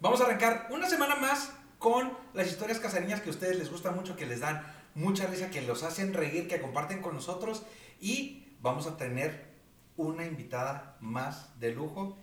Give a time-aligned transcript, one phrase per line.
[0.00, 3.90] Vamos a arrancar una semana más con las historias casariñas que a ustedes les gusta
[3.90, 7.64] mucho, que les dan mucha risa, que los hacen reír, que comparten con nosotros.
[8.00, 9.48] Y vamos a tener
[9.96, 12.16] una invitada más de lujo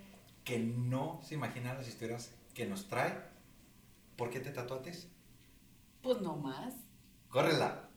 [0.46, 3.14] que no se imagina las historias que nos trae.
[4.16, 5.10] ¿Por qué te tatuates?
[6.02, 6.76] Pues no más.
[7.28, 7.90] Córrela.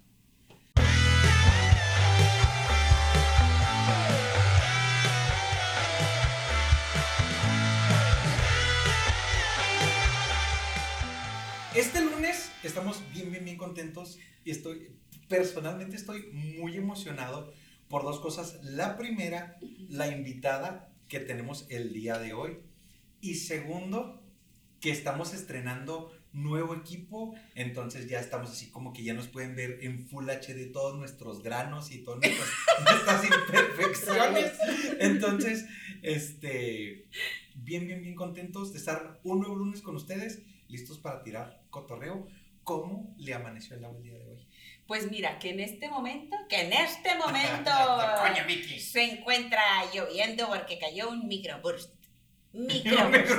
[11.78, 14.96] Este lunes estamos bien, bien, bien contentos y estoy,
[15.28, 17.52] personalmente estoy muy emocionado
[17.88, 18.58] por dos cosas.
[18.64, 22.58] La primera, la invitada que tenemos el día de hoy.
[23.20, 24.20] Y segundo,
[24.80, 29.78] que estamos estrenando nuevo equipo, entonces ya estamos así como que ya nos pueden ver
[29.82, 32.48] en Full HD todos nuestros granos y todas nuestras,
[32.90, 34.52] nuestras imperfecciones.
[34.98, 35.64] Entonces,
[36.02, 37.06] este,
[37.54, 42.26] bien, bien, bien contentos de estar un nuevo lunes con ustedes, listos para tirar cotorreo.
[42.64, 44.46] ¿Cómo le amaneció el agua el día de hoy?
[44.86, 47.70] Pues mira, que en este momento, que en este momento
[48.20, 49.60] Coño, se encuentra
[49.94, 51.94] lloviendo porque cayó un microburst.
[52.52, 53.30] Microburst.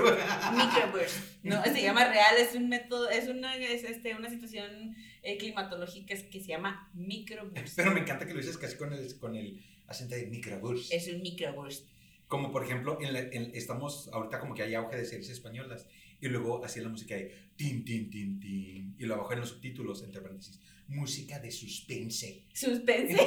[0.55, 1.43] microburst.
[1.43, 6.15] No, se llama real, es un método, es una, es este, una situación eh, climatológica
[6.29, 7.75] que se llama microburst.
[7.75, 10.91] Pero me encanta que lo dices casi con el, con el acento de microbús.
[10.91, 11.87] Es un microburst.
[12.27, 15.87] Como por ejemplo, en la- en- estamos ahorita como que hay auge de series españolas
[16.21, 18.95] y luego así la música de tin, tin, tin, tin.
[18.97, 22.45] Y lo abajo en los subtítulos, entre paréntesis, música de suspense.
[22.53, 23.13] Suspense.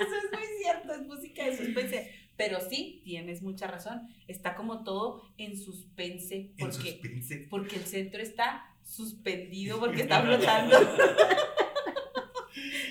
[0.00, 2.10] Eso es muy cierto, es música de suspense.
[2.36, 4.08] Pero sí, tienes mucha razón.
[4.26, 6.36] Está como todo en suspense.
[6.36, 7.46] En Porque, suspense.
[7.50, 10.76] porque el centro está suspendido porque está flotando.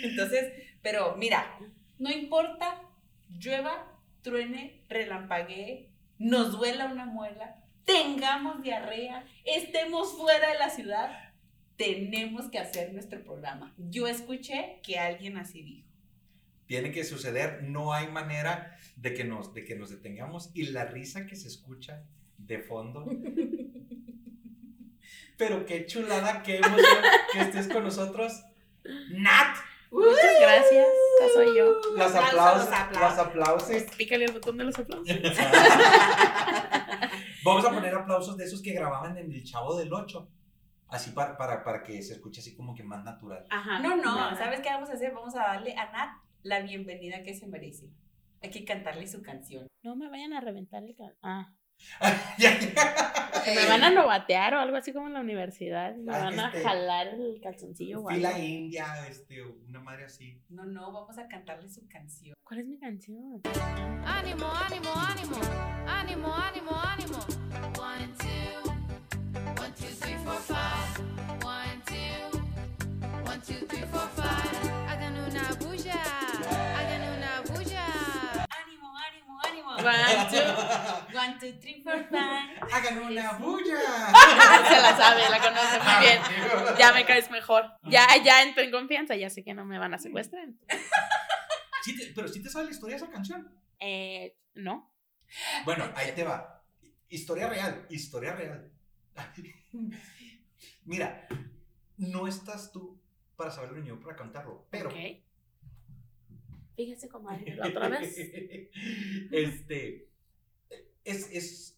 [0.03, 1.59] Entonces, pero mira,
[1.97, 2.81] no importa,
[3.30, 5.89] llueva, truene, relampaguee,
[6.20, 11.09] nos duela una muela, tengamos diarrea, estemos fuera de la ciudad,
[11.75, 13.73] tenemos que hacer nuestro programa.
[13.78, 15.88] Yo escuché que alguien así dijo.
[16.68, 20.52] Tiene que suceder, no hay manera de que nos, de que nos detengamos.
[20.53, 22.03] Y la risa que se escucha
[22.38, 23.06] de fondo.
[25.38, 28.44] Pero qué chulada, qué emoción que estés con nosotros.
[29.12, 29.56] Nat,
[29.91, 30.88] Muchas gracias.
[31.19, 31.81] Esta soy yo.
[31.95, 33.19] las Aplausos, aplausos, aplausos.
[33.19, 33.95] aplausos.
[33.97, 35.07] Pícale el botón de los aplausos.
[37.44, 40.28] Vamos a poner aplausos de esos que grababan en El Chavo del 8.
[40.89, 43.45] Así para, para, para que se escuche así como que más natural.
[43.49, 43.79] Ajá.
[43.79, 44.35] No, no.
[44.35, 45.13] ¿sabes qué vamos a hacer?
[45.13, 46.09] Vamos a darle a Nat
[46.44, 47.89] la bienvenida que se merece.
[48.41, 49.67] Hay que cantarle su canción.
[49.83, 51.16] No me vayan a reventar el cal.
[51.22, 51.53] Ah.
[53.56, 55.95] Me van a novatear o algo así como en la universidad.
[55.95, 58.16] Me Ah, van a este, jalar el calzoncillo o algo.
[58.29, 60.40] Fila india, este, una madre así.
[60.50, 62.35] No, no, vamos a cantarle su canción.
[62.44, 63.41] ¿Cuál es mi canción?
[64.06, 65.38] Ánimo, ánimo, ánimo.
[65.88, 67.17] Ánimo, ánimo, ánimo.
[67.79, 68.72] One, two.
[69.61, 70.69] One, two, three, four, five.
[79.84, 81.17] One, two.
[81.17, 82.59] One, two, three, four, five.
[82.72, 83.79] ¡Hagan una bulla!
[84.69, 86.78] Se la sabe, la conoce muy bien.
[86.78, 87.66] Ya me caes mejor.
[87.84, 90.47] Ya, ya entro en confianza, ya sé que no me van a secuestrar.
[91.81, 93.50] Sí te- pero sí te sabe la historia de esa canción.
[93.79, 94.94] Eh, no.
[95.63, 96.61] Bueno, ahí te va.
[97.07, 98.69] Historia real, historia real.
[100.84, 101.25] Mira,
[101.97, 103.01] no estás tú
[103.38, 104.90] para saberlo ni yo para cantarlo, pero.
[106.79, 108.16] Fíjese, comadre, la otra vez.
[109.31, 110.07] este.
[111.03, 111.78] Es, es.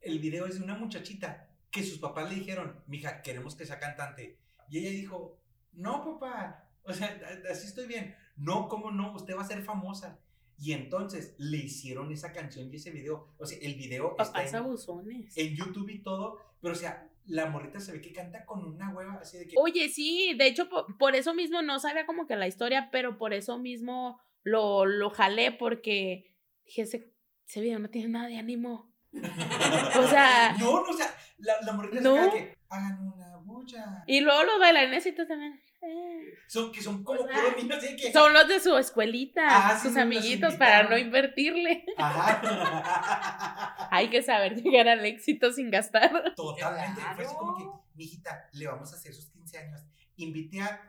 [0.00, 3.80] El video es de una muchachita que sus papás le dijeron, mija, queremos que sea
[3.80, 4.38] cantante.
[4.68, 5.42] Y ella dijo,
[5.72, 6.70] no, papá.
[6.84, 7.20] O sea,
[7.50, 8.14] así estoy bien.
[8.36, 9.16] No, ¿cómo no?
[9.16, 10.20] Usted va a ser famosa.
[10.56, 13.34] Y entonces le hicieron esa canción y ese video.
[13.36, 15.36] O sea, el video está Papás en, abusones.
[15.36, 16.38] en YouTube y todo.
[16.60, 19.54] Pero, o sea, la morrita se ve que canta con una hueva así de que.
[19.58, 23.18] Oye, sí, de hecho, po- por, eso mismo no sabía como que la historia, pero
[23.18, 27.12] por eso mismo lo, lo jalé, porque dije, ese,
[27.46, 28.92] ese video no tiene nada de ánimo.
[29.12, 31.06] O sea, No, no, o sea,
[31.38, 32.14] la, la morrita No.
[32.14, 34.04] se queda que hagan una bulla.
[34.06, 35.60] y luego los bailarines también.
[36.46, 38.12] Son, que son como O sea, puros niños que.
[38.12, 41.84] Son los de su escuelita, Ah, sus amiguitos, para no invertirle.
[41.96, 43.88] Ajá.
[43.90, 46.34] Hay que saber llegar al éxito sin gastar.
[46.34, 47.00] Totalmente.
[47.14, 47.84] Fue así como que, Claro.
[47.94, 49.80] mijita, le vamos a hacer sus 15 años.
[50.16, 50.80] Invité a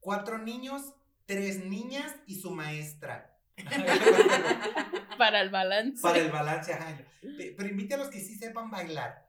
[0.00, 0.94] cuatro niños,
[1.26, 3.30] tres niñas y su maestra.
[5.18, 6.02] Para el balance.
[6.02, 6.96] Para el balance, ajá.
[7.20, 9.23] Pe- Pero invite a los que sí sepan bailar.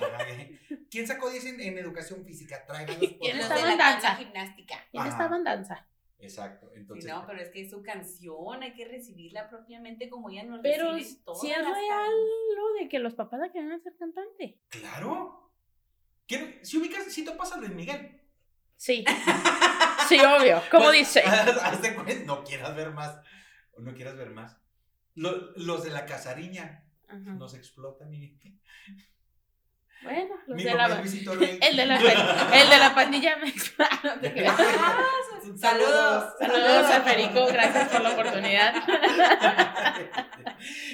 [0.00, 0.24] Ajá.
[0.90, 2.64] ¿Quién sacó 10 en, en educación física?
[2.66, 2.98] Tráigalos.
[3.10, 4.16] por ¿Quién estaba de en la danza?
[4.16, 4.74] gimnástica.
[4.90, 5.10] ¿Quién Ajá.
[5.10, 5.86] estaba en danza?
[6.18, 6.68] Exacto.
[6.72, 10.44] Sí, Entonces, no, pero es que es su canción, hay que recibirla propiamente como ella
[10.44, 12.12] nos Pero recibe todas si es real
[12.56, 14.58] lo de que los papás la querían hacer cantante.
[14.70, 15.52] claro.
[16.26, 18.20] ¿Quién- si ubicas, si topas a Luis Miguel.
[18.76, 19.04] Sí.
[20.08, 20.60] Sí, obvio.
[20.70, 21.20] Como Pues, dice.
[21.24, 23.20] haz- haz de cuenta, no quieras ver más.
[23.72, 24.56] O no quieras ver más.
[25.14, 27.18] Lo- los de la casariña Ajá.
[27.34, 28.10] nos explotan.
[28.10, 28.38] Mi,
[30.02, 30.86] Bueno, los mi de la.
[31.02, 33.52] El de la, el de la pandilla me
[34.04, 34.56] no te creas.
[35.56, 36.34] Saludos.
[36.38, 38.74] Saludos a Perico, gracias por la oportunidad.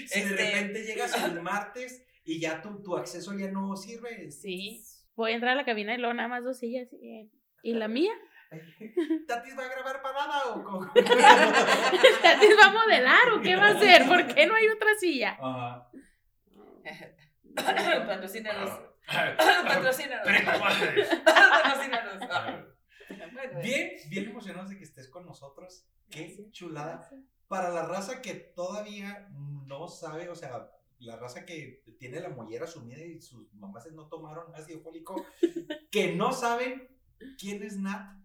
[0.06, 4.30] si de Este- repente llegas el martes y ya tu, tu acceso ya no sirve.
[4.30, 4.82] Sí.
[5.16, 6.88] Voy a entrar a la cabina y luego nada más dos sillas.
[6.92, 7.30] ¿Y,
[7.62, 8.12] ¿y la mía?
[9.28, 10.92] ¿Tatis va a grabar parada o cómo?
[10.92, 14.06] ¿Tatis va a modelar o qué va a hacer?
[14.06, 15.36] ¿Por qué no hay otra silla?
[15.40, 15.88] Ajá.
[18.06, 18.70] Patrocínanos.
[19.06, 20.26] Patrocínanos.
[21.24, 22.28] Patrocínanos.
[23.32, 25.86] Bueno, Bien, bien emocionados de que estés con nosotros.
[26.10, 27.10] Qué chulada.
[27.48, 32.66] Para la raza que todavía no sabe, o sea, la raza que tiene la mollera
[32.66, 35.26] sumida y sus mamás no tomaron ácido fólico,
[35.90, 36.88] que no saben
[37.38, 38.16] quién es Nat,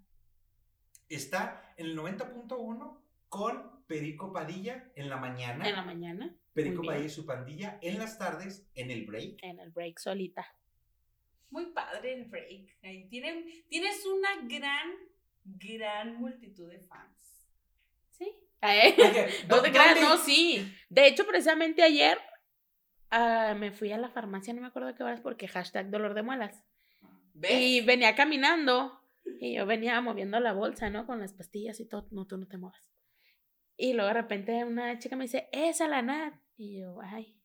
[1.10, 5.68] está en el 90.1 con Perico Padilla en la mañana.
[5.68, 6.84] En la mañana, Perico.
[6.84, 9.38] Padilla y su pandilla en las tardes en el break.
[9.44, 10.46] en el break solita.
[11.52, 12.78] Muy padre el break.
[12.84, 14.92] Ahí tienen, tienes una gran,
[15.44, 17.46] gran multitud de fans.
[18.10, 18.34] Sí.
[18.64, 18.96] Eh,
[19.48, 20.68] No te creas, no, sí.
[20.90, 22.18] De hecho, precisamente ayer
[23.12, 26.24] ah, me fui a la farmacia, no me acuerdo qué horas, porque hashtag dolor de
[26.24, 26.64] muelas.
[27.36, 27.52] ¿Ves?
[27.52, 29.00] Y venía caminando
[29.40, 31.06] y yo venía moviendo la bolsa, ¿no?
[31.06, 32.08] Con las pastillas y todo.
[32.10, 32.90] No, tú no te muevas.
[33.78, 36.34] Y luego de repente una chica me dice, esa la Nat.
[36.58, 37.36] Y yo, ay.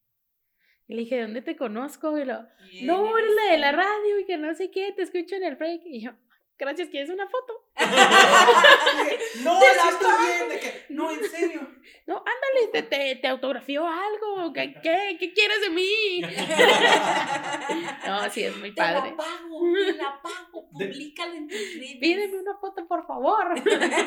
[0.89, 2.19] Y le dije, ¿de dónde te conozco?
[2.19, 5.03] Y lo, ¿Quién no, eres la de la radio y que no sé qué, te
[5.03, 5.83] escucho en el break.
[5.85, 6.13] Y yo,
[6.59, 7.53] gracias, ¿quieres una foto?
[9.45, 10.49] no, Te la estoy bien.
[10.49, 11.61] de que, no, en serio.
[12.05, 14.53] No, ándale, te, te, te autografió algo.
[14.53, 16.21] ¿Qué, qué, qué quieres de mí?
[18.07, 19.11] No, sí, es muy Te padre.
[19.11, 21.97] la pago, te la pago, públicala en tus redes.
[22.01, 23.53] Pídeme una foto, por favor.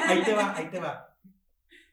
[0.08, 1.15] Ahí te va, ahí te va.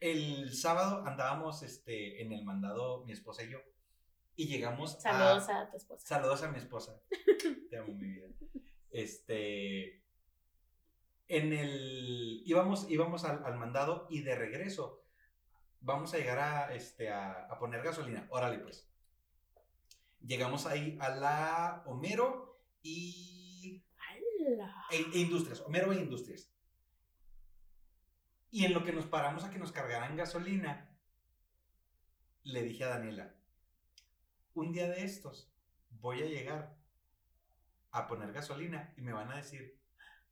[0.03, 3.59] El sábado andábamos este, en el mandado, mi esposa y yo,
[4.35, 5.61] y llegamos Saludos a...
[5.61, 6.05] a tu esposa.
[6.05, 7.01] Saludos a mi esposa.
[7.69, 8.27] Te amo, mi vida.
[8.91, 10.03] Este...
[11.29, 12.41] En el...
[12.45, 15.05] Íbamos, íbamos al, al mandado y de regreso
[15.79, 18.27] vamos a llegar a, este, a, a poner gasolina.
[18.29, 18.91] Órale, pues.
[20.19, 24.85] Llegamos ahí a la Homero y ¡Hala!
[24.91, 26.52] e, e industrias, Homero e industrias.
[28.53, 30.87] Y en lo que nos paramos a que nos cargaran gasolina,
[32.43, 33.33] le dije a Daniela,
[34.53, 35.51] un día de estos
[35.89, 36.75] voy a llegar
[37.89, 39.79] a poner gasolina y me van a decir,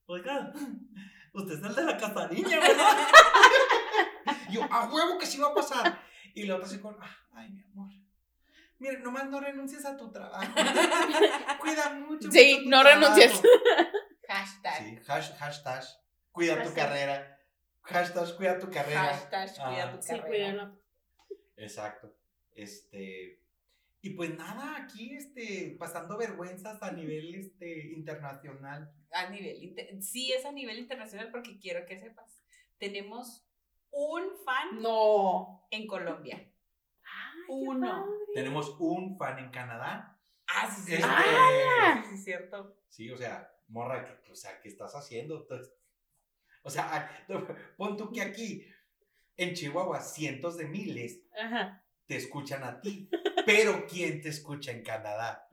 [0.05, 0.53] oiga,
[1.33, 3.07] usted es el de la casariña, ¿verdad?
[4.51, 5.99] Yo, a huevo que sí va a pasar.
[6.35, 7.89] Y la otra así con, "Ah, ay, mi amor.
[8.77, 10.53] Mira, nomás no renuncies a tu trabajo.
[11.59, 12.31] Cuida mucho.
[12.31, 13.41] Sí, mucho no renuncies.
[13.41, 13.97] trabajo".
[14.27, 14.77] Hashtag.
[14.77, 15.83] Sí, hash- hashtag,
[16.31, 16.75] cuida tu Hashtag.
[16.87, 17.37] carrera.
[17.83, 19.05] Hashtag, cuida tu carrera.
[19.05, 19.91] Hashtag, cuida Ah.
[19.95, 20.75] tu Sí, carrera.
[21.57, 22.15] Exacto.
[22.53, 23.39] Este.
[24.03, 28.91] Y pues nada, aquí este, pasando vergüenzas a nivel este, internacional.
[29.11, 32.41] A nivel, inter- sí es a nivel internacional porque quiero que sepas.
[32.79, 33.45] Tenemos
[33.91, 35.67] un fan No.
[35.69, 36.37] en Colombia.
[37.03, 38.07] Ay, Uno.
[38.33, 40.19] Tenemos un fan en Canadá.
[40.47, 40.93] Ah, sí, sí.
[40.93, 42.03] Este, Ah.
[42.09, 42.75] Sí, sí, cierto.
[42.89, 45.41] Sí, o sea, morra, o sea, ¿qué estás haciendo?
[45.41, 45.73] Entonces,
[46.63, 47.09] O sea,
[47.77, 48.65] pon tú que aquí,
[49.37, 51.83] en Chihuahua, cientos de miles Ajá.
[52.05, 53.09] te escuchan a ti.
[53.45, 55.47] Pero ¿quién te escucha en Canadá?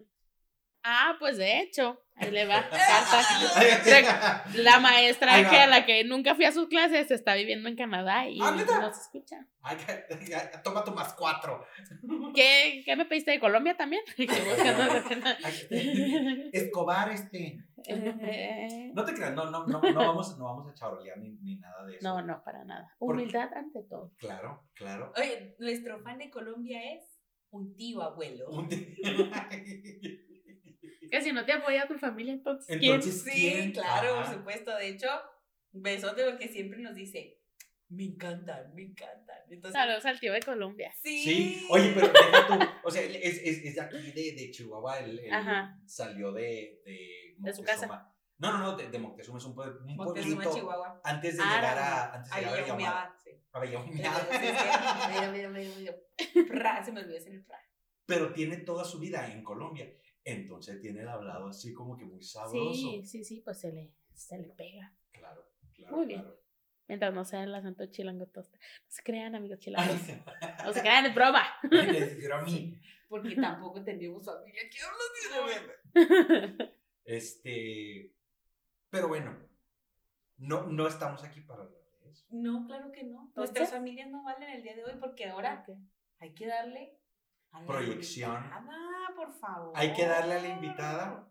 [0.90, 2.66] Ah, pues de hecho, ahí le va.
[2.71, 4.45] Carta.
[4.54, 5.50] La maestra va.
[5.50, 8.52] que a la que nunca fui a sus clases está viviendo en Canadá y Ah,
[8.57, 8.80] ¿neta?
[8.80, 9.47] nos escucha.
[9.61, 9.76] Ay,
[10.64, 11.62] Toma tu más cuatro.
[12.35, 14.02] ¿Qué, ¿Qué me pediste de Colombia también?
[15.45, 17.59] Ay, Escobar, este.
[17.87, 21.57] Eh, No te creas, no, no, no, no vamos, no vamos a charolear ni, ni
[21.57, 22.09] nada de eso.
[22.09, 22.95] No, no, para nada.
[22.99, 24.12] Humildad ante todo.
[24.18, 25.12] Claro, claro.
[25.16, 27.04] Oye, nuestro fan de Colombia es
[27.50, 28.49] un tío abuelo.
[28.50, 29.49] Un día-
[31.11, 32.95] Que si no te apoya tu familia, entonces, ¿quién?
[32.95, 33.73] Entonces, Sí, ¿quién?
[33.73, 34.25] claro, Ajá.
[34.31, 34.77] por supuesto.
[34.77, 35.09] De hecho,
[35.73, 37.38] besote porque siempre nos dice,
[37.88, 39.38] me encantan, me encantan.
[39.50, 40.93] Entonces, Saludos al tío de Colombia.
[41.03, 41.23] sí.
[41.23, 44.99] Sí, oye, pero deja tú, o sea, es, es, es de aquí de, de Chihuahua,
[45.00, 45.79] él, él Ajá.
[45.87, 48.15] salió de, de De su Moctezuma.
[48.41, 51.00] No, no, no, de, de Moctezuma, es un, pue- un Moctezuma, pueblito Chihuahua.
[51.03, 52.73] antes de Ah, llegar a, antes de llegar a Villahuada.
[52.77, 53.31] comiaba, sí.
[53.53, 53.91] A Villahuada.
[55.11, 55.95] Mira, mira, mira, mira.
[56.47, 57.59] Fra, se me olvidó decir el fra.
[58.07, 59.91] Pero tiene toda su vida en Colombia,
[60.33, 62.75] entonces tiene el hablado así como que muy sabroso.
[62.75, 64.95] Sí, sí, sí, pues se le, se le pega.
[65.13, 65.45] Claro,
[65.75, 65.97] claro.
[65.97, 66.21] Muy bien.
[66.21, 66.39] claro.
[66.89, 68.59] Mientras no sea el acento chilango tosta.
[68.59, 70.01] No se crean, amigos chilangos.
[70.65, 71.45] No se crean, es broma.
[72.47, 72.81] mí.
[73.09, 76.73] Porque tampoco tenemos familia que habla de
[77.05, 78.15] Este,
[78.91, 79.35] pero bueno,
[80.37, 82.27] no, no estamos aquí para hablar de eso.
[82.31, 83.31] No, claro que no.
[83.35, 85.65] ¿Por Nuestras familias no valen el día de hoy porque ahora
[86.19, 86.98] hay que darle
[87.67, 88.45] Proyección.
[88.53, 89.73] invitada, por favor.
[89.75, 91.29] Hay que darle a la invitada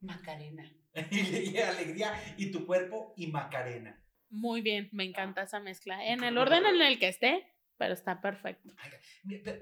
[0.00, 0.64] Macarena.
[1.10, 4.02] y alegría y tu cuerpo y Macarena.
[4.30, 6.04] Muy bien, me encanta esa mezcla.
[6.04, 8.72] En el orden en el que esté, pero está perfecto.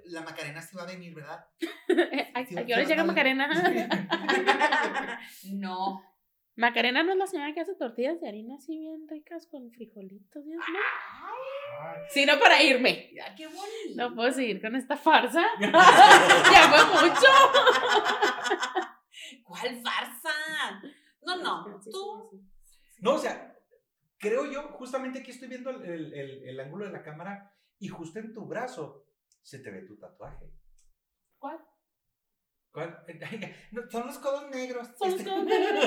[0.06, 1.46] La Macarena sí va a venir, ¿verdad?
[2.34, 3.04] ¿A, qué hora llega.
[3.04, 3.48] Macarena?
[5.52, 6.02] no.
[6.58, 10.44] Macarena no es la señora que hace tortillas de harina así bien ricas con frijolitos,
[10.44, 10.80] Dios mío.
[11.80, 12.00] Ay.
[12.10, 13.08] Sino para irme.
[13.12, 13.94] Mira, qué bonito.
[13.94, 15.46] No puedo seguir con esta farsa.
[15.60, 17.28] ya fue mucho.
[19.44, 20.80] ¿Cuál farsa?
[21.22, 21.80] No, no.
[21.90, 22.42] Tú.
[23.00, 23.54] No, o sea,
[24.18, 27.88] creo yo, justamente aquí estoy viendo el, el- el- el ángulo de la cámara y
[27.88, 29.06] justo en tu brazo
[29.42, 30.50] se te ve tu tatuaje.
[31.38, 31.58] ¿Cuál?
[32.78, 32.96] ¿Cuál?
[33.72, 34.88] No, son los codos negros.
[34.96, 35.84] Son los codos negros.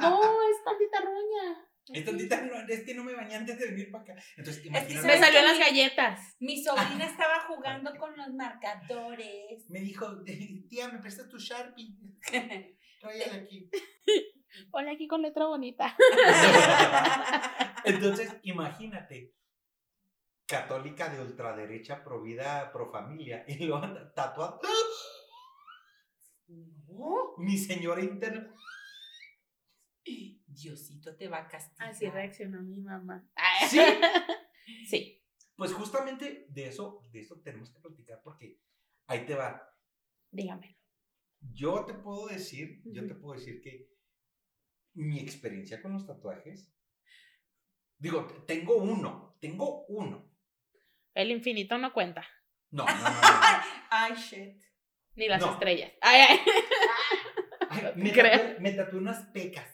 [0.00, 1.64] No, es tantita roña.
[1.90, 4.14] Es tantita, no, es que no me bañé antes de venir para acá.
[4.36, 4.94] Entonces, que imagínate.
[4.94, 5.46] Me ¿sabes salió qué?
[5.46, 6.36] las galletas.
[6.38, 9.70] Mi sobrina estaba jugando con los marcadores.
[9.70, 10.22] Me dijo,
[10.68, 11.96] tía, ¿me prestas tu Sharpie?
[13.00, 13.70] Tráela aquí.
[14.70, 15.96] Ponle aquí con letra bonita.
[17.84, 19.34] Entonces, imagínate,
[20.46, 24.60] católica de ultraderecha, pro vida, pro familia, y lo han tatuado.
[26.48, 27.34] No.
[27.38, 28.54] Mi señora interna.
[30.46, 31.90] Diosito te va a castigar.
[31.90, 33.28] Así reaccionó mi mamá.
[33.68, 33.78] Sí.
[34.86, 35.24] Sí.
[35.56, 38.60] Pues justamente de eso, de eso tenemos que platicar porque
[39.06, 39.66] ahí te va.
[40.30, 40.78] Dígame.
[41.40, 43.90] Yo te puedo decir, yo te puedo decir que
[44.92, 46.70] mi experiencia con los tatuajes,
[47.96, 50.30] digo, tengo uno, tengo uno.
[51.14, 52.26] El infinito no cuenta.
[52.70, 53.62] No, no, no, no, no.
[53.90, 54.62] Ay, shit.
[55.18, 55.52] Ni las No.
[55.52, 55.92] estrellas.
[56.00, 56.38] Ay, ay.
[57.70, 59.66] Ay, me, tatué, me tatué unas pecas.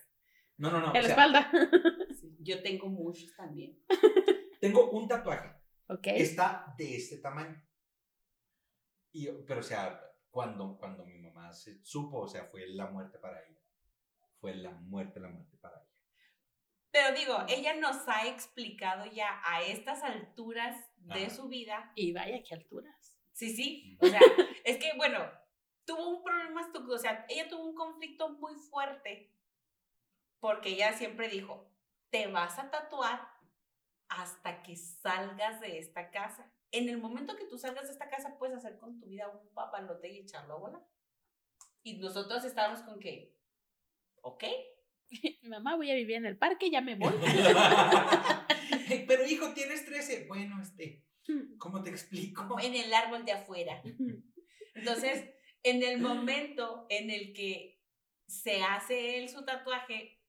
[0.56, 0.86] No, no, no.
[0.88, 1.52] En la sea, espalda.
[2.40, 3.78] Yo tengo muchos también.
[4.60, 5.50] tengo un tatuaje.
[5.88, 6.06] Ok.
[6.06, 7.62] Está de este tamaño.
[9.12, 13.18] Y, pero, o sea, cuando, cuando mi mamá se supo, o sea, fue la muerte
[13.18, 13.60] para ella.
[14.40, 15.90] Fue la muerte, la muerte para ella.
[16.90, 21.30] Pero digo, ella nos ha explicado ya a estas alturas de Ajá.
[21.34, 21.92] su vida.
[21.96, 23.13] Y vaya qué alturas.
[23.34, 23.98] Sí, sí.
[24.00, 24.20] O sea,
[24.64, 25.18] es que, bueno,
[25.84, 29.30] tuvo un problema, o sea, ella tuvo un conflicto muy fuerte
[30.40, 31.70] porque ella siempre dijo,
[32.10, 33.28] te vas a tatuar
[34.08, 36.50] hasta que salgas de esta casa.
[36.70, 39.52] En el momento que tú salgas de esta casa, puedes hacer con tu vida un
[39.54, 40.86] papalote y echarlo a volar.
[41.82, 43.36] Y nosotros estábamos con que,
[44.22, 44.44] ok,
[45.42, 47.12] Mamá, voy a vivir en el parque, ya me voy.
[49.06, 50.26] pero hijo, tienes 13.
[50.26, 51.04] Bueno, este,
[51.58, 52.46] ¿cómo te explico?
[52.60, 53.82] en el árbol de afuera.
[54.74, 55.30] Entonces,
[55.62, 57.80] en el momento en el que
[58.26, 60.20] se hace él su tatuaje,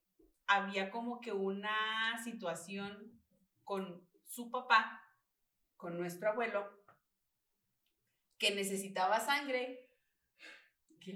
[0.48, 3.20] había como que una situación
[3.64, 5.02] con su papá,
[5.76, 6.84] con nuestro abuelo,
[8.38, 9.90] que necesitaba sangre.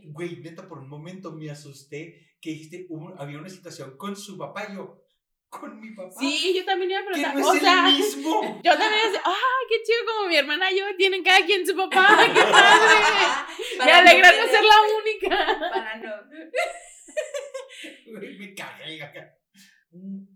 [0.06, 4.38] Güey, neta, por un momento me asusté que dijiste, hubo- había una situación con su
[4.38, 5.04] papá y yo,
[5.50, 6.12] con mi papá.
[6.20, 7.36] Sí, yo también iba a que preguntar.
[7.36, 8.42] no o es sea, el mismo.
[8.64, 9.98] yo también decía, ¡ay, qué chido!
[10.06, 12.18] Como mi hermana y yo tienen cada quien su papá.
[12.34, 13.86] ¡Qué padre!
[13.86, 15.60] Me alegra no ser la única.
[15.72, 16.16] Para no.
[18.08, 19.36] Me cagué acá.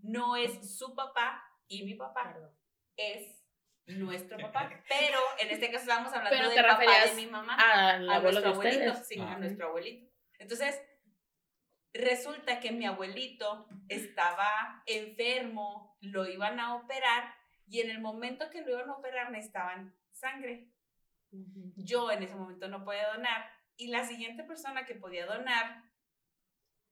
[0.02, 2.34] No es su papá y mi papá.
[2.96, 3.42] Es
[3.86, 4.70] nuestro papá.
[4.88, 7.56] Pero en este caso estamos hablando del papá de mi mamá.
[7.58, 9.34] A de nuestro abuelito, sí, Ah.
[9.34, 10.10] a nuestro abuelito.
[10.38, 10.80] Entonces,
[11.94, 17.34] resulta que mi abuelito estaba enfermo, lo iban a operar
[17.66, 20.68] y en el momento que lo iban a operar necesitaban sangre.
[21.30, 25.82] Yo en ese momento no podía donar y la siguiente persona que podía donar,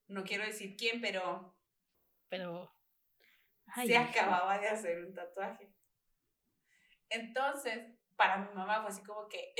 [0.09, 1.57] no quiero decir quién, pero
[2.29, 2.73] Pero.
[3.67, 5.73] ay, se acababa de hacer un tatuaje.
[7.09, 9.55] Entonces, para mi mamá fue así como que,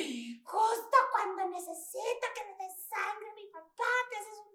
[0.45, 4.52] justo cuando necesito que me des sangre, mi papá, te haces un.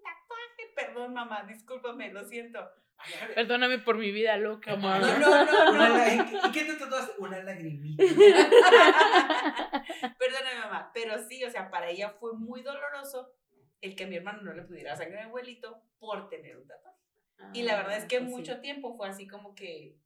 [0.98, 2.58] Perdón, mamá, discúlpame, lo siento.
[2.96, 4.98] Ay, Perdóname por mi vida loca, mamá.
[4.98, 6.48] No, no, no, no.
[6.48, 7.12] ¿Y qué te tatuaste?
[7.18, 8.02] Una lagrimita.
[10.18, 10.90] Perdóname, mamá.
[10.92, 13.32] Pero sí, o sea, para ella fue muy doloroso
[13.80, 16.98] el que mi hermano no le pudiera sangre a mi abuelito por tener un tatuaje.
[17.54, 18.36] Y la verdad es que Ah, pues sí.
[18.36, 19.96] mucho tiempo fue así como que...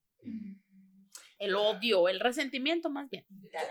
[1.38, 3.24] El odio, el resentimiento más bien.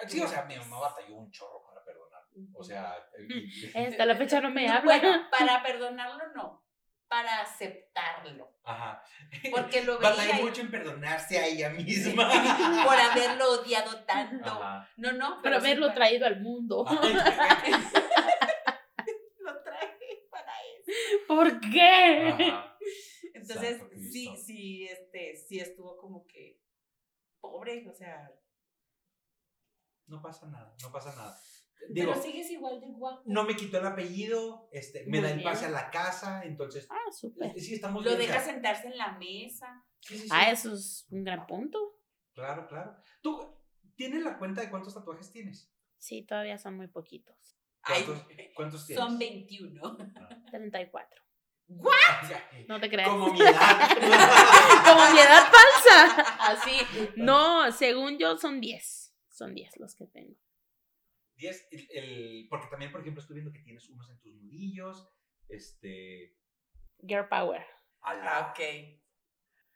[0.07, 2.21] Sí, o sea, mi mamá batalló un chorro para perdonar.
[2.55, 2.95] O sea,
[3.75, 4.97] Hasta la fecha no me No, habla.
[4.99, 6.63] Bueno, para perdonarlo no.
[7.12, 8.50] Para aceptarlo.
[8.63, 9.03] Ajá.
[9.51, 12.30] Porque lo veía Batallé mucho en perdonarse a ella misma.
[12.86, 14.50] por haberlo odiado tanto.
[14.50, 14.89] Ajá.
[14.96, 16.86] No, no, Pero sí haberlo para- traído al mundo.
[19.39, 20.91] Lo traje para eso.
[21.27, 22.34] ¿Por qué?
[22.50, 22.77] Ajá.
[23.34, 24.36] Entonces, Santo sí, Cristo.
[24.46, 26.62] sí, este, sí estuvo como que
[27.41, 28.32] pobre, o sea,
[30.06, 31.38] No pasa nada, no pasa nada.
[31.89, 33.23] Digo, pero sigues igual de guapo.
[33.25, 36.88] no me quitó el apellido, este, me Muy da el pase a la casa, entonces
[36.89, 37.59] Ah, súper.
[37.59, 39.83] sí estamos Lo bien, o sea, dejas sentarse en la mesa.
[40.01, 40.29] sí, sí, sí.
[40.31, 41.79] Ah, eso es un gran punto.
[42.33, 42.95] Claro, claro.
[43.21, 43.57] ¿Tú
[43.95, 45.69] tienes la cuenta de cuántos tatuajes tienes?
[45.97, 47.57] Sí, todavía son muy poquitos.
[47.83, 49.03] Ay, ¿Cuántos, cuántos tienes?
[49.03, 49.97] son 21.
[50.51, 51.21] 34.
[51.69, 53.09] Ay, No te creas.
[53.09, 53.89] Como mi edad.
[54.85, 56.21] Como mi edad falsa.
[56.51, 56.71] Así.
[57.15, 59.15] No, según yo son 10.
[59.29, 60.35] Son 10 los que tengo.
[61.41, 65.10] 10, el, el- porque también, por ejemplo, estoy viendo que tienes unos en tus nudillos,
[65.50, 66.38] este,
[67.05, 67.65] Girl Power.
[68.03, 68.60] Ah, ok.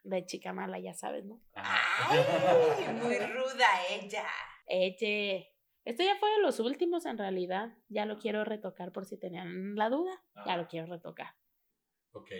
[0.03, 1.41] De chica mala, ya sabes, ¿no?
[1.53, 2.19] Ay,
[3.01, 4.25] muy ruda ella.
[4.67, 5.51] Eche.
[5.83, 7.75] Esto ya fue de los últimos en realidad.
[7.89, 10.23] Ya lo quiero retocar por si tenían la duda.
[10.45, 10.57] Ya Ah.
[10.57, 11.35] lo quiero retocar.
[12.11, 12.31] Ok.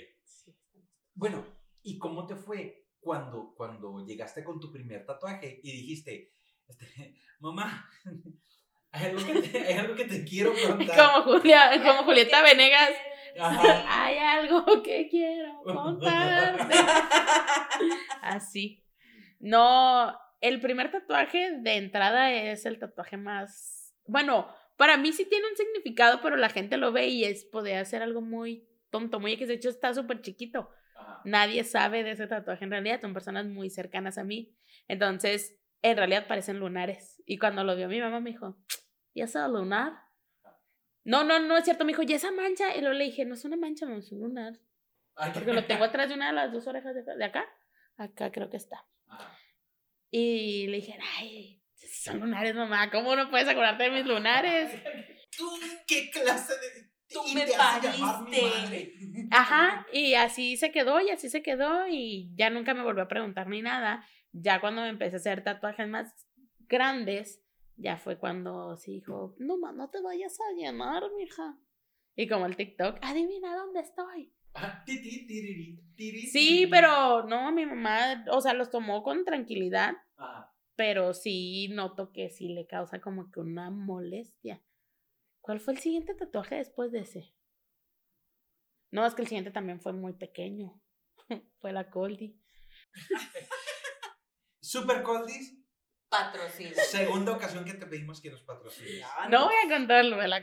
[1.14, 1.46] Bueno,
[1.82, 6.34] ¿y cómo te fue cuando, cuando llegaste con tu primer tatuaje y dijiste,
[6.68, 6.86] este,
[7.40, 7.88] mamá,
[8.96, 10.96] hay algo, que te, hay algo que te quiero contar?
[10.96, 12.92] Como, Julia, como Julieta Venegas.
[13.38, 13.86] Ajá.
[14.06, 16.74] Hay algo que quiero contarte.
[18.22, 18.86] Así.
[19.40, 23.94] No, el primer tatuaje de entrada es el tatuaje más.
[24.06, 24.48] Bueno,
[24.78, 28.04] para mí sí tiene un significado, pero la gente lo ve y es podría ser
[28.04, 30.70] algo muy tonto, muy que de hecho está súper chiquito.
[30.96, 31.22] Ajá.
[31.26, 34.56] Nadie sabe de ese tatuaje en realidad, son personas muy cercanas a mí.
[34.88, 37.22] Entonces, en realidad parecen lunares.
[37.26, 38.58] Y cuando lo vio mi mamá me dijo,
[39.16, 39.94] ¿y ese lunar?
[41.04, 41.86] No, no, no es cierto.
[41.86, 42.76] Me dijo, ¿y esa mancha?
[42.76, 44.60] Y luego le dije, no es una mancha, no es un lunar.
[45.34, 47.46] Porque lo tengo atrás de una de las dos orejas de, de acá.
[47.98, 48.86] Acá creo que está.
[49.08, 49.36] Ajá.
[50.12, 52.90] Y le dije, ay, son lunares, mamá.
[52.90, 54.72] ¿Cómo no puedes acordarte de mis lunares?
[55.38, 55.50] ¿Tú
[55.88, 56.90] qué clase de...
[57.08, 58.94] Tú y me pariste.
[59.32, 63.08] Ajá, y así se quedó, y así se quedó, y ya nunca me volvió a
[63.08, 64.06] preguntar ni nada.
[64.32, 66.14] Ya cuando me empecé a hacer tatuajes más
[66.68, 67.45] grandes,
[67.78, 71.58] ya fue cuando se dijo, no, ma, no te vayas a llenar, mija.
[72.16, 74.34] Y como el TikTok, adivina dónde estoy.
[76.32, 80.54] Sí, pero no, mi mamá, o sea, los tomó con tranquilidad, Ajá.
[80.76, 84.64] pero sí noto que sí le causa como que una molestia.
[85.42, 87.36] ¿Cuál fue el siguiente tatuaje después de ese?
[88.92, 90.82] No, es que el siguiente también fue muy pequeño.
[91.60, 92.40] fue la Coldy.
[94.62, 95.65] Super Coldis,
[96.10, 96.76] Patrocina.
[96.84, 99.06] segunda ocasión que te pedimos que nos patrocines.
[99.30, 100.42] No voy a contarlo de la.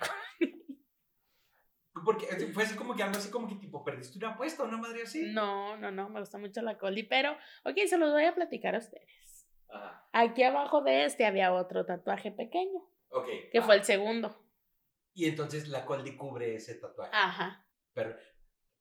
[2.05, 5.03] Porque fue así como que algo así como que tipo, perdiste una apuesta, una madre
[5.03, 5.31] así.
[5.33, 7.33] No, no, no, me gusta mucho la Coldy, pero
[7.64, 9.46] ok, se los voy a platicar a ustedes.
[9.68, 10.09] Ajá.
[10.12, 13.27] Aquí abajo de este había otro tatuaje pequeño, Ok.
[13.51, 13.62] que ah.
[13.62, 14.42] fue el segundo.
[15.14, 17.11] Y entonces la Coldi cubre ese tatuaje.
[17.14, 17.66] Ajá.
[17.92, 18.16] Pero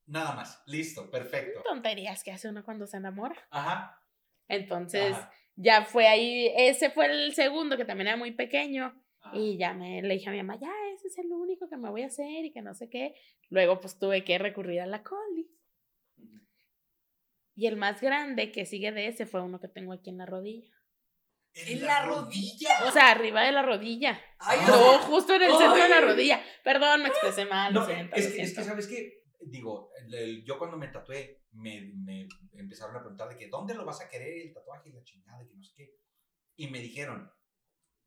[0.06, 0.64] nada más.
[0.66, 1.62] Listo, perfecto.
[1.64, 3.36] Tonterías que hace uno cuando se enamora.
[3.52, 4.02] Ajá.
[4.48, 5.32] Entonces, Ajá.
[5.62, 8.86] Ya fue ahí, ese fue el segundo que también era muy pequeño.
[9.22, 9.38] ajá.
[9.38, 11.90] Y ya me le dije a mi mamá, ya, ese es el único que me
[11.90, 13.14] voy a hacer y que no sé qué.
[13.50, 15.48] Luego pues tuve que recurrir a la Coldy.
[17.56, 20.26] Y el más grande que sigue de ese fue uno que tengo aquí en la
[20.26, 20.74] rodilla.
[21.54, 22.70] ¿En la rodilla?
[22.88, 24.20] O sea, arriba de la rodilla.
[24.40, 24.68] Ay, Ah.
[24.70, 26.04] No, justo en el centro de la Ay.
[26.06, 26.42] rodilla.
[26.64, 27.74] Perdón, me expresé mal.
[27.74, 28.64] No, lo siento, es, lo que, es que.
[28.64, 29.24] ¿sabes qué?
[29.42, 33.74] Digo, el- el- yo cuando me tatué, me, me empezaron a preguntar de que, ¿dónde
[33.74, 35.96] lo vas a querer el tatuaje y la chingada y que no sé qué?
[36.56, 37.32] Y me dijeron,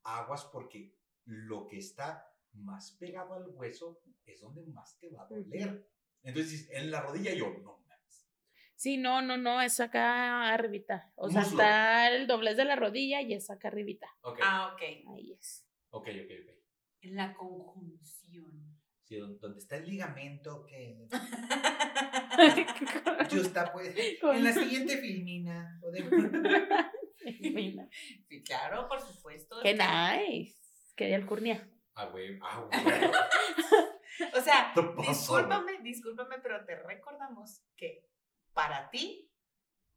[0.03, 5.27] aguas porque lo que está más pegado al hueso es donde más te va a
[5.29, 5.89] doler.
[6.23, 8.29] Entonces, en la rodilla yo, no mames.
[8.77, 11.13] Sí, no, no, no, es acá arribita.
[11.17, 11.59] O sea, Muslo.
[11.59, 14.09] está el doblez de la rodilla y es acá arribita.
[14.23, 14.83] Ok, Ah, ok.
[15.15, 15.67] Ahí es.
[15.91, 16.55] ok, ok, ok.
[17.03, 18.74] En la conjunción.
[19.05, 21.07] Sí, don- donde está el ligamento que
[23.31, 25.81] justa pues en la siguiente filmina
[27.41, 27.89] Mira,
[28.29, 29.57] Sí, claro, por supuesto.
[29.63, 30.55] Qué nice.
[30.97, 31.69] Quería el curnia.
[31.95, 32.85] ah güey ah güey
[34.37, 34.73] O sea,
[35.09, 38.07] discúlpame, discúlpame, pero te recordamos que
[38.53, 39.29] para ti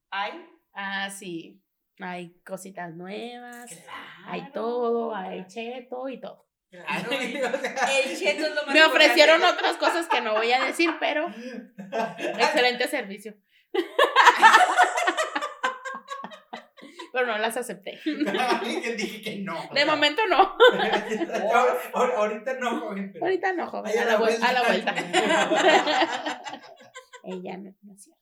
[0.09, 0.43] hay.
[0.73, 1.61] Ah, sí.
[1.99, 3.71] Hay cositas nuevas.
[4.25, 4.53] Hay Claro.
[4.53, 6.46] todo, hay cheto y todo.
[6.69, 9.63] Claro, O el, sea, el cheto es lo más Me ofrecieron importante.
[9.69, 11.27] otras cosas que no voy a decir, pero
[12.19, 13.35] excelente servicio.
[17.13, 17.99] Pero no las acepté.
[18.05, 20.57] dije que no De momento no.
[21.93, 23.91] Ahor- ahorita no joven pero Ahorita no, joven.
[23.91, 24.93] Ahí A la, vuel- a la vuelta.
[27.23, 28.21] Ella no, no es cierto.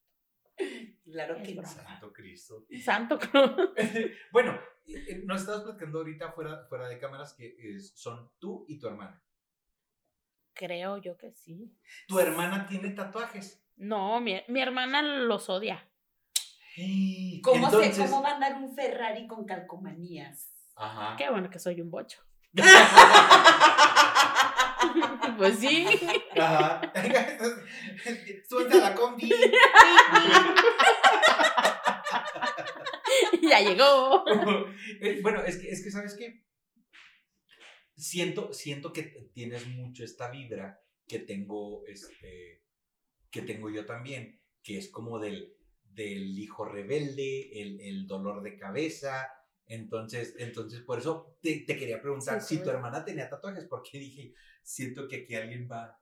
[1.06, 1.64] Claro que no.
[1.66, 2.66] Santo Cristo.
[2.84, 3.52] Santo Claus.
[4.32, 8.80] bueno, eh, nos estabas platicando ahorita fuera, fuera de cámaras que es- son tú y
[8.80, 9.22] tu hermana.
[10.54, 11.72] Creo yo que sí.
[12.08, 13.62] Tu hermana tiene tatuajes.
[13.76, 15.88] No, mi, mi hermana los odia.
[17.44, 20.52] ¿Cómo, se- Entonces- ¿Cómo va a andar un Ferrari con calcomanías?
[20.76, 21.16] Ajá.
[21.18, 22.20] Qué bueno que soy un bocho.
[25.38, 25.86] Pues sí.
[26.40, 26.80] Ajá.
[28.48, 29.30] Suelta la combi.
[33.42, 34.24] ya llegó.
[35.22, 36.44] Bueno, es que, es que, ¿sabes qué?
[37.96, 42.64] Siento, siento que tienes mucho esta vibra que tengo, este,
[43.30, 48.58] que tengo yo también, que es como del, del hijo rebelde, el, el dolor de
[48.58, 49.28] cabeza.
[49.68, 53.98] Entonces, entonces por eso te, te quería preguntar Sí, si tu hermana tenía tatuajes, porque
[53.98, 56.00] dije, siento que aquí alguien va,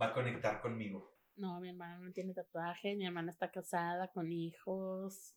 [0.00, 1.17] va a conectar conmigo.
[1.38, 2.96] No, mi hermana no tiene tatuajes.
[2.96, 5.34] Mi hermana está casada con hijos.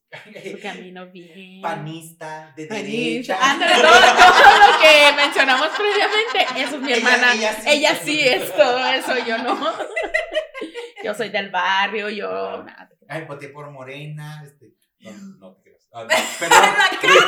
[0.52, 1.62] Su camino bien.
[1.62, 3.34] Panista, de Panista.
[3.36, 3.38] derecha.
[3.40, 6.62] Ándale, todo, todo lo que mencionamos previamente.
[6.64, 7.34] Eso es mi hermana.
[7.34, 8.14] ella Ella sí.
[8.18, 8.20] sí.
[8.28, 9.60] es todo eso, yo no.
[11.04, 12.62] Yo soy del barrio, yo.
[12.64, 12.90] nada.
[13.08, 14.74] Ay, voté por Morena, este.
[15.02, 15.88] No, no te creas.
[15.94, 16.60] Ah, no, perdón,
[17.02, 17.28] perdón,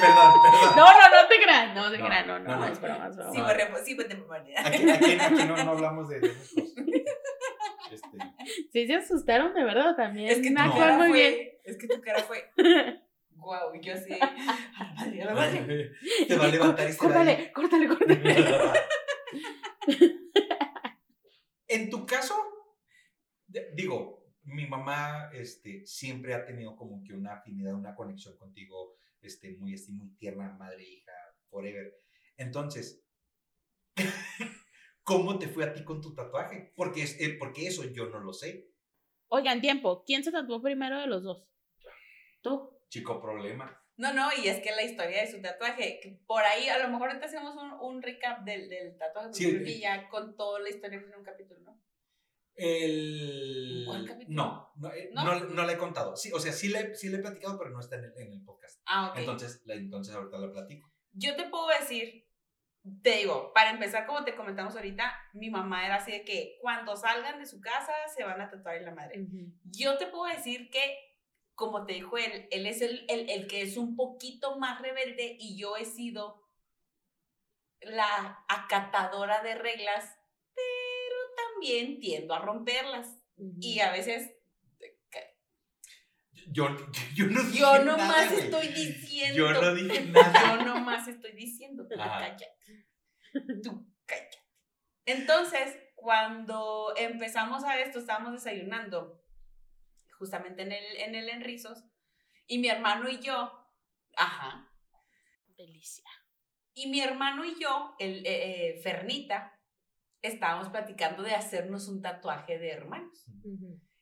[0.00, 0.76] perdón, perdón.
[0.76, 2.66] No, no, no te creas, no te No, creas, no, no, no, no.
[2.66, 3.32] es broma, es broma.
[3.32, 4.60] Sí, por pues de memoria.
[4.66, 6.74] Aquí, aquí, aquí no, no hablamos de, de esas cosas.
[8.72, 10.30] Sí, se asustaron de verdad también.
[10.30, 10.70] Es que tu me No.
[10.72, 11.18] acuerdo cara muy fue.
[11.20, 11.48] bien.
[11.64, 12.44] Es que tu cara fue.
[13.30, 14.12] Guau, yo sí.
[14.14, 15.92] A la madre, a la madre.
[16.28, 16.98] te va a levantar y se.
[16.98, 18.34] Córtale, córtale, córtale.
[21.68, 22.34] En tu caso,
[23.74, 29.56] digo, mi mamá este, siempre ha tenido como que una afinidad, una conexión contigo, este,
[29.58, 31.12] muy así, muy tierna, madre, hija,
[31.48, 31.92] forever.
[32.36, 33.02] Entonces,
[35.04, 36.72] ¿cómo te fue a ti con tu tatuaje?
[36.76, 38.70] Porque, es, eh, porque eso yo no lo sé.
[39.28, 40.04] Oigan, tiempo.
[40.04, 41.46] ¿Quién se tatuó primero de los dos?
[42.42, 42.70] Tú.
[42.88, 43.80] Chico problema.
[43.96, 46.88] No, no, y es que la historia de su tatuaje, que por ahí a lo
[46.88, 49.80] mejor ahorita hacemos un, un recap del, del tatuaje, porque Sí, creo que eh.
[49.80, 51.80] ya contó la historia en un capítulo, ¿no?
[52.56, 53.84] El...
[53.86, 54.36] ¿Cuál capítulo?
[54.36, 55.24] No, no, eh, ¿No?
[55.24, 56.16] no, no le he contado.
[56.16, 58.32] Sí, o sea, sí le, sí le he platicado, pero no está en el, en
[58.32, 58.80] el podcast.
[58.86, 59.18] Ah, ok.
[59.18, 60.92] Entonces, la, entonces ahorita la platico.
[61.12, 62.23] Yo te puedo decir,
[63.02, 66.96] te digo, para empezar, como te comentamos ahorita, mi mamá era así de que cuando
[66.96, 69.26] salgan de su casa se van a tatuar en la madre.
[69.64, 70.98] Yo te puedo decir que,
[71.54, 75.36] como te dijo él, él es el, el, el que es un poquito más rebelde
[75.38, 76.42] y yo he sido
[77.80, 80.18] la acatadora de reglas,
[80.54, 83.18] pero también tiendo a romperlas.
[83.60, 84.33] Y a veces
[86.52, 86.68] Yo,
[87.14, 88.44] yo no dije yo nada, nomás güey.
[88.44, 89.36] estoy diciendo.
[89.38, 90.56] Yo no dije nada.
[90.56, 92.18] Yo nomás estoy diciendo, tú Ajá.
[92.20, 92.46] cállate.
[93.62, 94.38] Tú cállate.
[95.06, 99.22] Entonces, cuando empezamos a esto, estábamos desayunando,
[100.18, 101.84] justamente en el, en el Enrizos,
[102.46, 103.70] y mi hermano y yo,
[104.16, 104.70] ajá,
[105.56, 106.04] Delicia.
[106.74, 109.58] y mi hermano y yo, el eh, eh, Fernita,
[110.22, 113.26] estábamos platicando de hacernos un tatuaje de hermanos.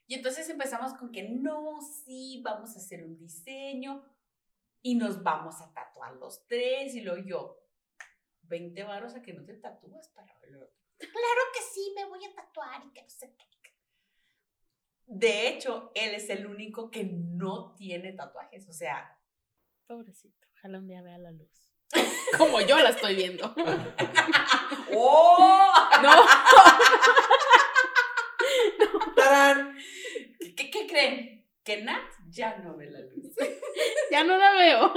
[0.07, 4.05] Y entonces empezamos con que no, sí, vamos a hacer un diseño
[4.83, 6.95] y nos vamos a tatuar los tres.
[6.95, 7.67] Y luego yo,
[8.43, 10.71] 20 varos a que no te tatúas para verlo.
[10.99, 13.47] Claro que sí, me voy a tatuar y que no sé qué.
[15.07, 18.69] De hecho, él es el único que no tiene tatuajes.
[18.69, 19.19] O sea,
[19.87, 20.47] Pobrecito.
[20.57, 21.51] Ojalá un día vea la luz.
[22.39, 23.55] Como yo la estoy viendo.
[24.97, 25.69] ¡oh!
[26.03, 26.11] No.
[29.15, 29.72] ¡Tarán!
[30.93, 31.49] ¿Qué, qué creen?
[31.65, 33.35] Que Nat ya no ve la luz.
[34.11, 34.93] Ya no la veo.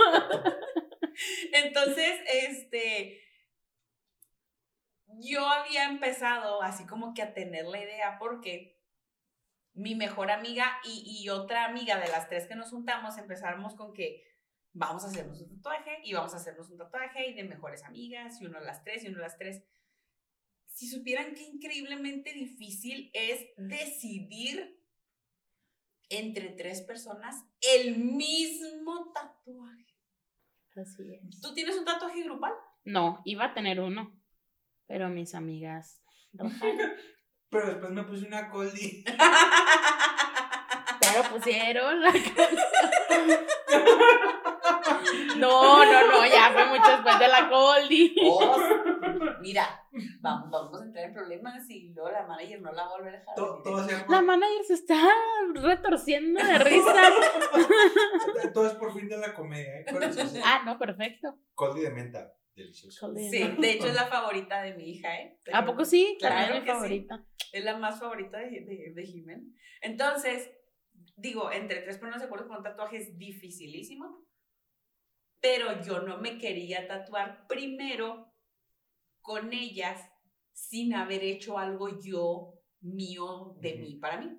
[1.54, 3.22] Entonces, este,
[5.20, 8.82] yo había empezado así como que a tener la idea porque
[9.74, 13.94] mi mejor amiga y, y otra amiga de las tres que nos juntamos empezamos con
[13.94, 14.24] que
[14.74, 18.42] vamos a hacernos un tatuaje y vamos a hacernos un tatuaje y de mejores amigas
[18.42, 19.64] y uno de las tres y uno de las tres.
[20.68, 24.85] Si supieran qué increíblemente difícil es decidir
[26.10, 29.86] entre tres personas el mismo tatuaje.
[30.76, 31.42] Así es.
[31.42, 32.54] ¿Tú tienes un tatuaje grupal?
[32.84, 34.14] No, iba a tener uno.
[34.88, 36.02] Pero mis amigas.
[37.50, 39.04] Pero después me puse una coldi.
[41.02, 42.02] Ya lo pusieron.
[42.02, 42.12] la
[45.38, 48.16] No, no, no, ya fue mucho después de la Goldie.
[48.24, 48.58] Oh,
[49.42, 49.88] mira,
[50.22, 53.16] vamos, vamos a entrar en problemas y luego la manager no la va a volver
[53.16, 53.36] a dejar.
[53.36, 55.02] Todo, todo, La manager se está
[55.54, 56.94] retorciendo de risa.
[58.54, 59.80] todo es por fin de la comedia.
[59.80, 59.86] ¿eh?
[60.44, 61.38] Ah, no, perfecto.
[61.54, 62.34] Coldi de menta.
[62.56, 63.14] Delicioso.
[63.16, 65.38] Sí, de hecho es la favorita de mi hija, ¿eh?
[65.52, 66.16] ¿A poco sí?
[66.20, 66.74] Claro es mi sí.
[66.74, 67.26] favorita.
[67.52, 69.54] Es la más favorita de, de, de Jimen.
[69.82, 70.50] Entonces,
[71.18, 74.26] digo, entre tres ponernos de acuerdo con un tatuaje es dificilísimo.
[75.46, 78.34] Pero yo no me quería tatuar primero
[79.22, 80.02] con ellas
[80.54, 84.36] sin haber hecho algo yo mío de mí para mí.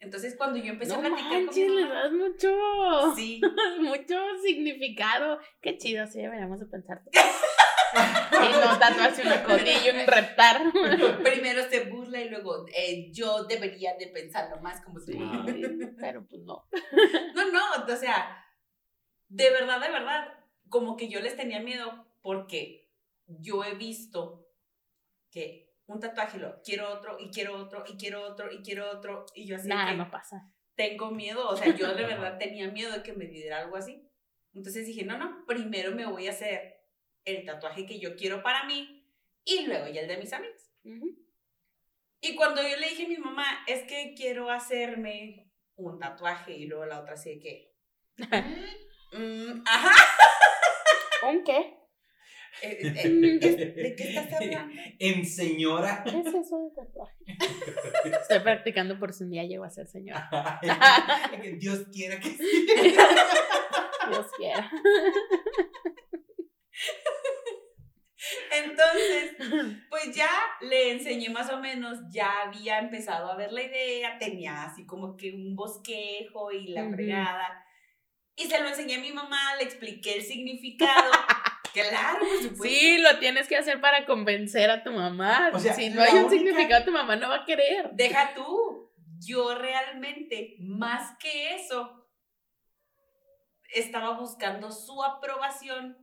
[0.00, 3.40] Entonces, cuando yo empecé No a platicar con manches, mi le mamá, das mucho, sí,
[3.80, 5.38] mucho significado.
[5.62, 7.00] Qué chido, sí, deberíamos de pensar.
[7.14, 10.60] y no tatuarse una codilla y un reptar.
[11.24, 15.12] primero se burla y luego eh, yo debería de pensarlo más como tú.
[15.12, 15.62] Sí,
[15.98, 16.68] pero pues no.
[17.34, 18.43] No, no, o sea,
[19.28, 22.90] de verdad, de verdad, como que yo les tenía miedo porque
[23.26, 24.48] yo he visto
[25.30, 29.26] que un tatuaje lo quiero otro y quiero otro y quiero otro y quiero otro
[29.34, 30.50] y yo así Nada, que no pasa.
[30.74, 34.08] tengo miedo, o sea, yo de verdad tenía miedo de que me diera algo así.
[34.54, 36.80] Entonces dije, no, no, primero me voy a hacer
[37.24, 39.10] el tatuaje que yo quiero para mí
[39.44, 40.70] y luego ya el de mis amigos.
[42.20, 46.66] Y cuando yo le dije a mi mamá, es que quiero hacerme un tatuaje y
[46.66, 47.74] luego la otra así de que,
[49.18, 49.94] mm, ajá,
[51.28, 51.84] ¿Un qué?
[52.62, 54.80] eh, eh, eh, ¿de qué estás hablando?
[54.98, 56.04] En señora.
[56.04, 57.24] ¿Qué es eso de tatuaje?
[58.20, 60.28] Estoy practicando por si un día llego a ser señora.
[61.58, 62.66] Dios quiera que sí.
[64.10, 64.70] Dios quiera.
[68.52, 69.36] Entonces,
[69.90, 70.30] pues ya
[70.62, 75.16] le enseñé más o menos, ya había empezado a ver la idea, tenía así como
[75.16, 77.63] que un bosquejo y la fregada.
[78.36, 81.10] Y se lo enseñé a mi mamá, le expliqué el significado.
[81.72, 82.64] claro, por supuesto.
[82.64, 85.50] Sí, lo tienes que hacer para convencer a tu mamá.
[85.52, 87.90] O sea, si no hay un única- significado, tu mamá no va a querer.
[87.92, 92.08] Deja tú, yo realmente, más que eso,
[93.72, 95.96] estaba buscando su aprobación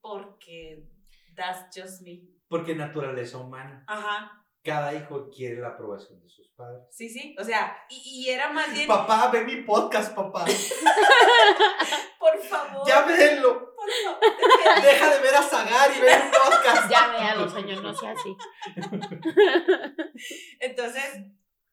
[0.00, 0.84] porque
[1.34, 2.22] that's just me.
[2.48, 3.84] Porque naturaleza humana.
[3.86, 6.82] Ajá, Cada hijo quiere la aprobación de sus padres.
[6.90, 10.44] sí, sí, o sea, y, y era más bien, Papá, ve mi podcast, papá.
[12.18, 13.74] por favor, Ya véelo.
[13.74, 16.90] por favor, Deja de ver a Zagar y ve mi podcast.
[16.90, 18.36] Ya véalo, señor, no sea así.
[20.60, 21.04] Entonces,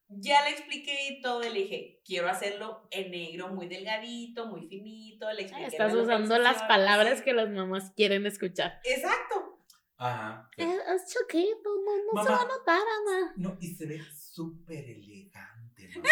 [0.08, 4.68] ya le expliqué y todo, y le dije, quiero hacerlo en negro, muy delgadito, muy
[4.68, 8.80] finito, le expliqué Estás usando las palabras que las mamás quieren escuchar.
[8.84, 9.55] Exacto.
[9.98, 10.50] Ajá.
[10.58, 13.34] Es, es chiquito, no, no se va a notar, mamá.
[13.38, 16.10] No, y se ve súper elegante, mamá.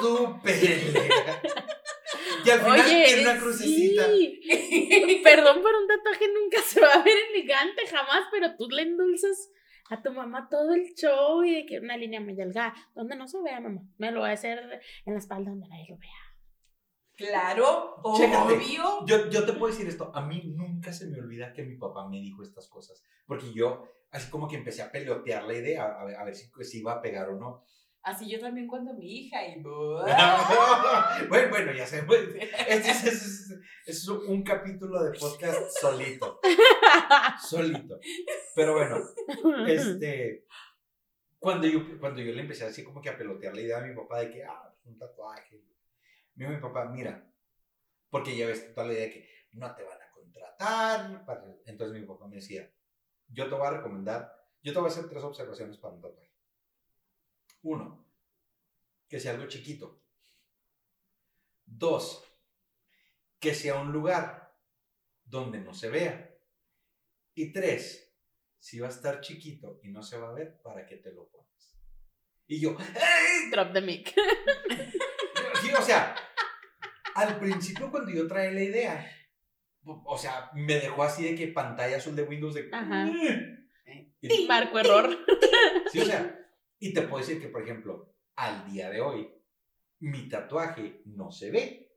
[0.00, 1.48] Súper elegante.
[2.44, 4.06] Y al final tiene una crucecita.
[4.06, 5.20] sí.
[5.24, 9.50] Perdón por un tatuaje, nunca se va a ver elegante jamás, pero tú le endulzas
[9.88, 13.26] a tu mamá todo el show y de que una línea muy delgada, donde no
[13.28, 13.82] se vea, mamá.
[13.98, 16.25] Me lo voy a hacer en la espalda donde nadie lo vea.
[17.16, 18.54] Claro, Chécate.
[18.54, 19.06] obvio.
[19.06, 22.06] Yo, yo te puedo decir esto, a mí nunca se me olvida que mi papá
[22.08, 26.04] me dijo estas cosas, porque yo así como que empecé a pelotear la idea, a
[26.04, 27.64] ver, a ver si, si iba a pegar o no.
[28.02, 29.60] Así yo también cuando mi hija y...
[31.28, 32.20] bueno, bueno, ya sé, pues,
[32.68, 36.40] este es, es- es- es un capítulo de podcast solito,
[37.48, 37.98] solito.
[38.54, 38.98] Pero bueno,
[39.66, 40.44] este,
[41.38, 43.94] cuando yo, cuando yo le empecé así como que a pelotear la idea a mi
[43.94, 45.62] papá de que, ah, un tatuaje.
[46.36, 47.30] Me dijo mi papá, mira,
[48.10, 51.24] porque ya ves toda la idea de que no te van a contratar.
[51.26, 52.70] para- Entonces mi papá me decía,
[53.28, 56.32] yo te voy a recomendar, yo te voy a hacer tres observaciones para un tatuaje.
[57.62, 58.06] Uno,
[59.08, 60.02] que sea algo chiquito.
[61.64, 62.22] Dos,
[63.40, 64.56] que sea un lugar
[65.24, 66.32] donde no se vea.
[67.34, 68.14] Y tres,
[68.58, 71.28] si va a estar chiquito y no se va a ver, ¿para qué te lo
[71.28, 71.76] pones?
[72.46, 73.50] Y yo, ¡Ey!
[73.50, 74.14] Drop the mic.
[75.78, 76.16] O sea,
[77.16, 79.10] al principio cuando yo traía la idea,
[79.84, 82.68] o sea, me dejó así de que pantalla azul de Windows de...
[82.72, 83.08] Ajá.
[84.20, 85.16] Y- Marco error.
[85.92, 86.36] Sí, o sea,
[86.78, 89.28] y te puedo decir que, por ejemplo, al día de hoy,
[90.00, 91.96] mi tatuaje no se ve.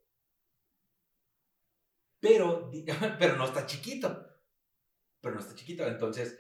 [2.20, 2.70] Pero,
[3.20, 4.26] pero no está chiquito.
[5.22, 5.88] Pero no está chiquito.
[5.88, 6.40] Entonces,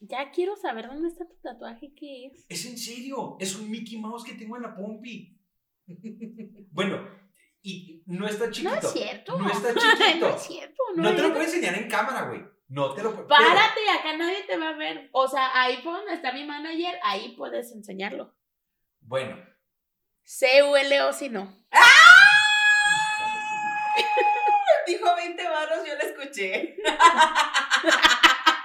[0.00, 2.44] Ya quiero saber dónde está tu tatuaje, ¿qué es?
[2.48, 3.36] es en serio.
[3.40, 5.38] Es un Mickey Mouse que tengo en la pompi.
[6.70, 7.06] Bueno,
[7.62, 8.70] y no está chiquito.
[8.74, 9.38] No es cierto.
[9.38, 10.18] No está chiquito.
[10.28, 10.82] no es cierto.
[10.96, 12.44] No, No te lo puedo enseñar en cámara, güey.
[12.68, 13.28] No te lo puedo.
[13.28, 15.08] Párate, acá nadie te va a ver.
[15.12, 18.34] O sea, ahí fue donde está mi manager, ahí puedes enseñarlo.
[19.00, 19.36] Bueno.
[20.24, 21.54] C-U-L-O si no.
[24.86, 26.76] Dijo 20 varos, yo la escuché.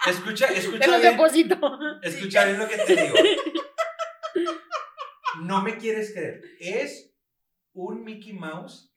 [0.08, 1.12] Escucha, Te escucha los bien.
[1.12, 1.60] deposito.
[2.02, 3.16] Escucha bien lo que te digo.
[5.42, 6.42] No me quieres creer.
[6.60, 7.14] Es
[7.78, 8.92] un Mickey Mouse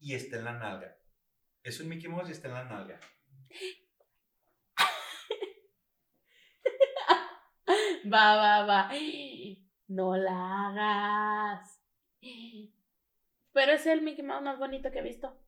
[0.00, 0.96] y está en la nalga.
[1.62, 2.98] Es un Mickey Mouse y está en la nalga.
[8.04, 8.90] Va, va, va.
[9.86, 11.80] No la hagas.
[13.52, 15.38] Pero es el Mickey Mouse más bonito que he visto.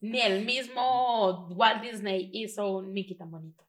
[0.00, 3.66] Ni el mismo Walt Disney hizo un Mickey tan bonito.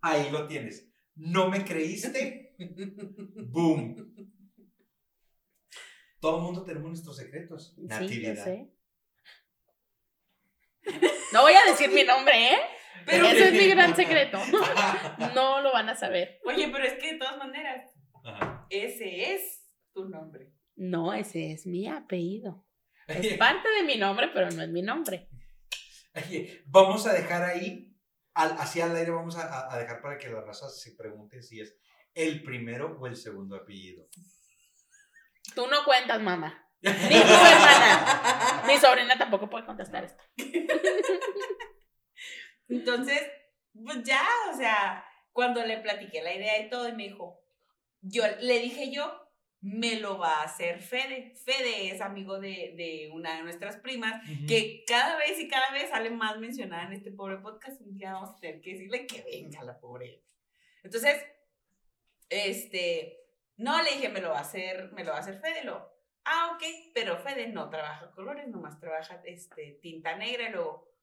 [0.00, 0.88] Ahí lo tienes.
[1.16, 2.54] ¿No me creíste?
[3.48, 4.14] ¡Boom!
[6.20, 7.74] Todo el mundo tenemos nuestros secretos.
[7.78, 8.46] Natividad.
[11.32, 12.58] No voy a decir mi nombre, ¿eh?
[13.06, 14.38] Pero- Ese es mi gran secreto.
[15.34, 16.38] No lo van a saber.
[16.44, 17.90] Oye, pero es que de todas maneras,
[18.24, 18.66] Ajá.
[18.70, 20.52] ese es tu nombre.
[20.76, 22.66] No, ese es mi apellido.
[23.06, 25.28] Es parte de mi nombre, pero no es mi nombre.
[26.14, 27.94] Oye, vamos a dejar ahí,
[28.34, 31.42] al, así al aire, vamos a, a- a dejar para que la raza se pregunte
[31.42, 31.76] si es
[32.14, 34.08] el primero o el segundo apellido.
[35.54, 36.66] Tú no cuentas, mamá.
[36.82, 38.62] Ni tu hermana.
[38.66, 40.22] Mi sobrina tampoco puede contestar esto.
[42.68, 43.20] Entonces,
[43.84, 47.42] pues ya, o sea, cuando le platiqué la idea y todo, y me dijo,
[48.00, 49.28] yo le dije yo,
[49.60, 51.34] me lo va a hacer Fede.
[51.44, 55.90] Fede es amigo de, de una de nuestras primas, que cada vez y cada vez
[55.90, 57.80] sale más mencionada en este pobre podcast.
[57.82, 60.22] Un día vamos a tener que decirle que venga la pobre.
[60.82, 61.22] Entonces,
[62.30, 63.19] este,
[63.60, 65.64] no le dije, me lo va a hacer, me lo va a hacer Fede.
[65.64, 65.92] Lo,
[66.24, 66.62] ah, ok,
[66.94, 70.48] pero Fede no trabaja colores, nomás trabaja este, tinta negra.
[70.48, 70.94] Y luego,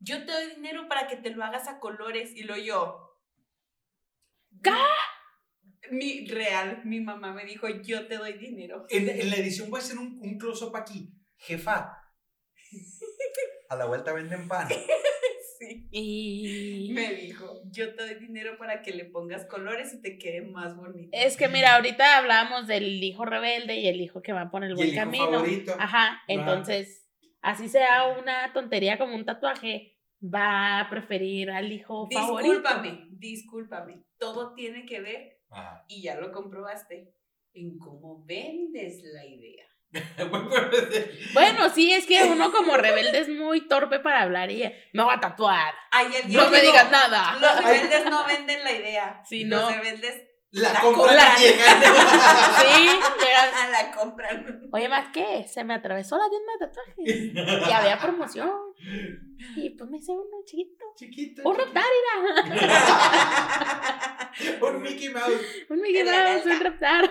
[0.00, 2.34] yo te doy dinero para que te lo hagas a colores.
[2.34, 3.16] Y lo yo.
[4.60, 4.72] ¿Qué?
[5.92, 8.86] Mi, real, mi mamá me dijo, yo te doy dinero.
[8.88, 11.14] En, en la edición voy a hacer un, un close-up aquí.
[11.36, 11.96] Jefa.
[13.70, 14.68] A la vuelta venden pan.
[15.92, 20.42] Y Me dijo, yo te doy dinero para que le pongas colores y te quede
[20.42, 21.10] más bonito.
[21.12, 24.72] es que mira, ahorita hablábamos del hijo rebelde y el hijo que va por el
[24.72, 25.24] Y buen el hijo camino.
[25.32, 25.74] favorito.
[25.78, 27.06] Ajá, entonces,
[27.42, 32.50] así sea una tontería como un tatuaje, va a preferir al hijo favorito.
[32.52, 34.02] Discúlpame, discúlpame.
[34.18, 35.84] Todo tiene que ver, Ajá.
[35.88, 37.14] y ya lo comprobaste,
[37.54, 39.66] en cómo vendes la idea.
[41.32, 45.14] Bueno, sí, es que uno como rebelde es muy torpe para hablar y me voy
[45.14, 45.74] a tatuar.
[46.28, 47.36] No me digas nada.
[47.40, 49.22] Los rebeldes no venden la idea.
[49.24, 49.70] Sí, los no.
[49.70, 51.36] rebeldes La La compra compran.
[51.38, 51.64] llega.
[52.60, 52.88] Sí,
[53.20, 54.68] llegas, a la compran.
[54.72, 58.50] Oye, más que se me atravesó la tienda de tatuajes y había promoción.
[59.56, 60.84] Y pues me hice uno chiquito.
[60.96, 61.48] Chiquito.
[61.48, 61.84] Un reptar,
[64.62, 65.40] Un Mickey Mouse.
[65.68, 67.10] Un Mickey Mouse, un reptar.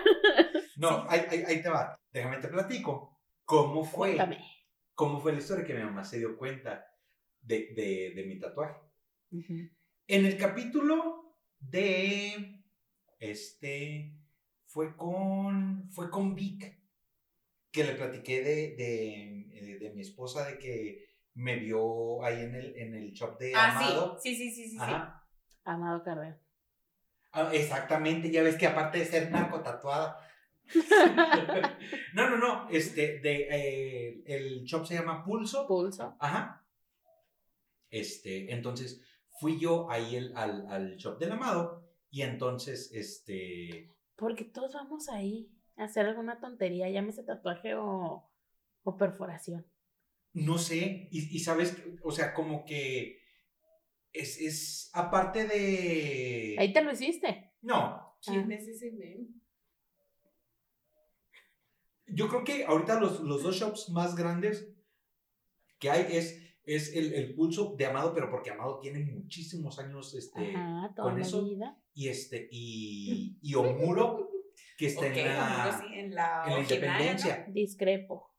[0.78, 1.98] No, ahí, ahí, ahí te va.
[2.12, 3.20] Déjame te platico.
[3.46, 4.10] ¿Cómo fue?
[4.16, 4.44] Cuéntame.
[4.94, 6.86] ¿Cómo fue la historia que mi mamá se dio cuenta
[7.42, 8.76] de, de, de mi tatuaje?
[9.32, 12.62] En el capítulo de
[13.20, 14.14] este
[14.66, 16.80] fue con fue con Vic
[17.72, 21.06] que le platiqué de, de, eh, de mi esposa de que
[21.36, 24.20] me vio ahí en el en el shop de Ah, Amado.
[24.22, 24.94] sí, sí, sí, sí, sí.
[25.66, 26.40] Amado Carrera.
[27.32, 30.18] Ah, exactamente, ya ves que aparte de ser narco tatuada.
[32.14, 35.68] no, no, no, este de eh, el shop se llama Pulso.
[35.68, 36.16] Pulso.
[36.20, 36.66] Ajá.
[37.90, 39.02] Este, entonces
[39.40, 41.79] fui yo ahí el- al, al shop del amado
[42.12, 48.30] y entonces, este, Porque todos vamos ahí a hacer alguna tontería, llámese tatuaje o,
[48.84, 49.66] o perforación.
[50.34, 53.22] no sé, y, y sabes, o sea, como que
[54.12, 56.56] es, es aparte de...
[56.60, 57.54] Ahí te lo hiciste.
[57.62, 59.36] No, ¿Quién es ese men?
[62.12, 64.68] yo creo que ahorita los, los dos shops más grandes
[65.78, 66.42] que hay es,
[66.76, 71.10] es el, el pulso de Amado, pero porque Amado tiene muchísimos años, este, Ajá, toda
[71.10, 71.78] con la eso- vida.
[71.94, 74.30] y este, y, y Omuro,
[74.78, 75.80] que está en la...
[75.82, 77.46] sí, en la, en la originaria, independencia.
[77.50, 78.34] Discrepo.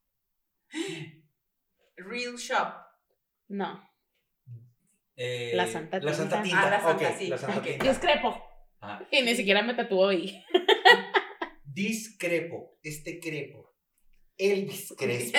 [1.97, 2.75] Real Shop.
[3.49, 3.83] No,
[5.16, 6.66] Eh, La Santa La Santa Tinta.
[6.66, 7.27] Ah, la Santa, sí.
[7.29, 7.62] la Santa.
[7.62, 7.85] Tinta.
[7.88, 8.43] discrepo.
[8.81, 9.07] Ajá.
[9.11, 10.43] Y ni siquiera me tatuó ahí.
[11.64, 13.69] Discrepo, este crepo.
[14.40, 15.38] Elvis Crespo.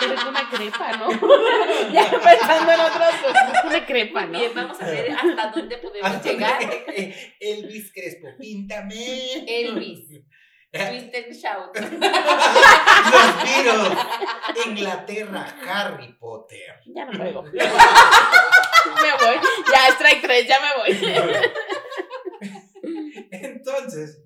[0.00, 1.10] Pero es una crepa, ¿no?
[1.92, 4.38] ya pensando en otras cosas, es una crepa, ¿no?
[4.38, 6.58] Bien, vamos a ver hasta dónde podemos llegar.
[7.40, 9.44] Elvis Crespo, píntame.
[9.46, 10.24] Elvis.
[10.72, 11.74] Twist and shout.
[11.74, 11.90] Los
[13.44, 13.98] Beatles.
[14.66, 16.82] Inglaterra, Harry Potter.
[16.86, 17.42] Ya no juego.
[17.44, 19.36] me voy.
[19.72, 20.90] Ya, strike 3, ya me voy.
[23.30, 24.22] Entonces.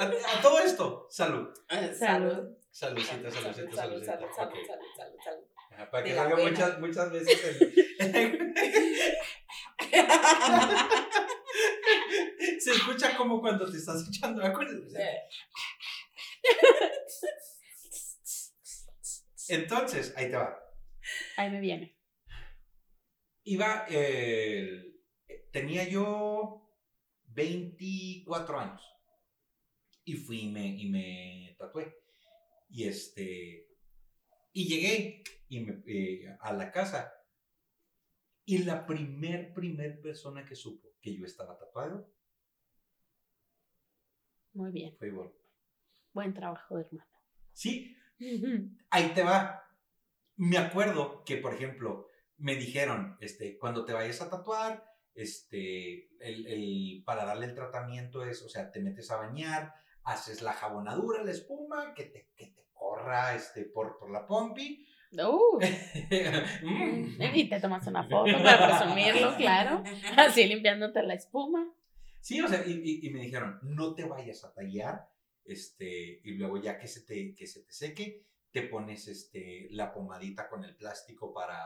[0.00, 1.48] A, a todo esto, salud.
[1.98, 2.56] Salud.
[2.70, 4.34] Saludcita, saludcita, salud, salud, saludcita.
[4.34, 4.54] salud, Ok.
[4.54, 5.44] salud, salud, salud, salud.
[5.72, 8.54] Ajá, Para que salga muchas, muchas veces el...
[12.60, 14.64] Se escucha como cuando te estás echando agua.
[19.48, 20.58] Entonces, ahí te va.
[21.36, 21.98] Ahí me viene.
[23.44, 24.94] Iba, eh,
[25.50, 26.70] tenía yo
[27.26, 28.91] 24 años
[30.04, 31.96] y fui y me, y me tatué.
[32.70, 33.68] Y este,
[34.52, 37.12] y llegué y me- eh, a la casa
[38.44, 42.12] y la primer, primer persona que supo que yo estaba tatuado
[44.54, 44.94] Muy bien.
[44.98, 45.32] fue Ivonne.
[46.12, 47.08] Buen trabajo, hermano.
[47.52, 47.96] Sí,
[48.90, 49.62] ahí te va.
[50.36, 54.84] Me acuerdo que, por ejemplo, me dijeron, este, cuando te vayas a tatuar,
[55.14, 59.74] este, el, el- para darle el tratamiento es, o sea, te metes a bañar,
[60.04, 64.86] haces la jabonadura, la espuma, que te, que te corra, este, por, por la pompi.
[65.12, 65.58] Uh,
[66.62, 67.22] Mm.
[67.34, 69.82] y te tomas una foto para presumirlo, claro.
[70.16, 71.70] Así limpiándote la espuma.
[72.20, 75.08] Sí, o sea, y, y- y me dijeron, no te vayas a tallar,
[75.44, 79.92] este, y luego ya que se te, que se te seque, te pones este, la
[79.92, 81.58] pomadita con el plástico para,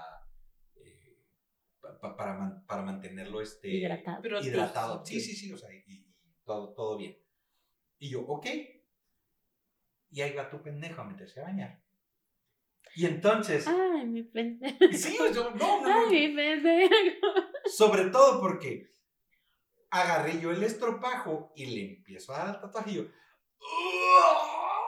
[0.76, 1.18] eh,
[1.80, 4.22] pa- pa- para, man- para mantenerlo este, Hidratado.
[4.40, 5.04] Hidratado.
[5.04, 6.06] Sí, sí, sí, o sea, y, y
[6.44, 7.16] todo, todo bien.
[7.98, 8.46] Y yo, ok.
[10.10, 11.82] Y ahí va tu pendejo a meterse a bañar.
[12.94, 14.76] Y entonces, Ay, mi pendejo.
[14.92, 17.26] sí, o sea, no, no, no, Ay, mi pendejo.
[17.66, 18.90] sobre todo porque
[19.90, 23.02] agarré yo el estropajo y le empiezo a dar el tatuaje y yo.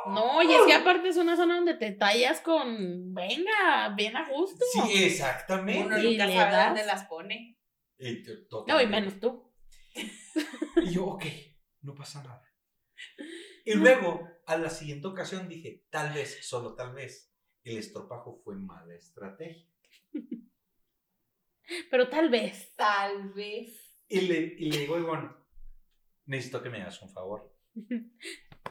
[0.07, 3.13] No, y es que aparte es una zona donde te tallas con.
[3.13, 4.65] Venga, bien a gusto.
[4.73, 5.85] Sí, exactamente.
[5.87, 7.59] Uno Y nunca le sabe dónde las pone.
[8.67, 9.53] No, y menos tú.
[10.77, 11.25] Y yo, ok,
[11.83, 12.48] no pasa nada.
[13.65, 17.33] Y luego, a la siguiente ocasión dije, tal vez, solo tal vez,
[17.65, 19.67] el estropajo fue mala estrategia.
[21.91, 22.75] Pero tal vez.
[22.77, 24.01] Tal vez.
[24.09, 25.29] Y le, y le digo, Ivonne,
[26.27, 27.55] necesito que me hagas un favor.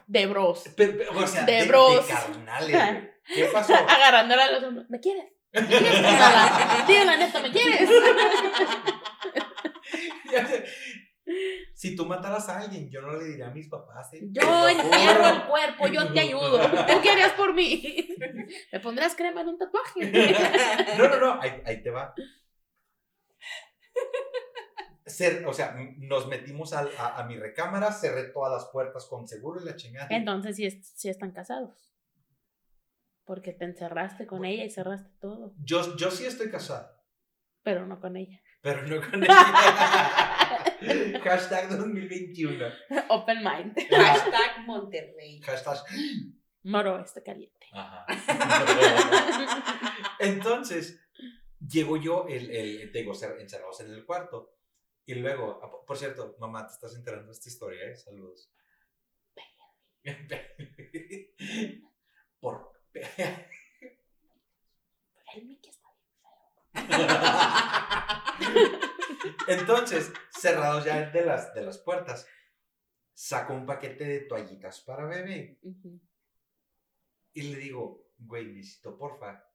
[0.07, 0.63] De bros.
[0.78, 2.05] Pero- pero, o sea, De de, de bros.
[2.07, 3.09] carnales.
[3.36, 3.73] ¿Qué pasó?
[3.75, 4.89] Agarrándola a los hombros.
[4.89, 5.25] ¿Me quieres?
[5.51, 5.91] ¿Me quieres?
[6.88, 7.89] Dime la neta, ¿me quieres?
[11.78, 14.11] Si tú mataras a alguien, yo no le diría a mis papás.
[14.15, 14.21] ¿eh?
[14.32, 16.59] Yo entierro el cuerpo, yo te ayudo.
[16.59, 18.09] ¿Tú qué harías por mí?
[18.73, 20.11] ¿Me pondrás crema en un tatuaje?
[20.97, 22.15] No, no, no, ahí, ahí te va.
[25.05, 29.61] Cer- o sea, nos metimos a, a mi recámara, cerré todas las puertas con seguro
[29.61, 30.07] y la chingada.
[30.09, 31.93] Entonces sí, sí están casados.
[33.23, 35.53] Porque te encerraste con ella y cerraste todo.
[35.63, 36.89] Yo, yo sí estoy casado,
[37.61, 38.41] Pero no con ella.
[38.61, 40.26] pero no con ella.
[41.23, 42.73] Hashtag 2021.
[43.09, 43.75] Open mind.
[43.91, 45.39] Hashtag Monterrey.
[45.41, 45.78] Hashtag.
[46.63, 47.67] Moro está caliente.
[47.73, 48.05] Ajá.
[50.19, 50.99] Entonces,
[51.59, 54.53] llego yo, el, el, te digo, cer- encerrados en el cuarto.
[55.05, 57.95] Y luego, por- por cierto, mamá, te estás enterando de esta historia, ¿eh?
[57.95, 58.51] Saludos.
[62.39, 62.71] Por.
[65.34, 65.88] El Mickey está
[69.47, 72.28] Entonces, cerrados ya de las, de las puertas,
[73.13, 75.59] saco un paquete de toallitas para bebé
[77.34, 79.47] y le digo, güey, necesito porfa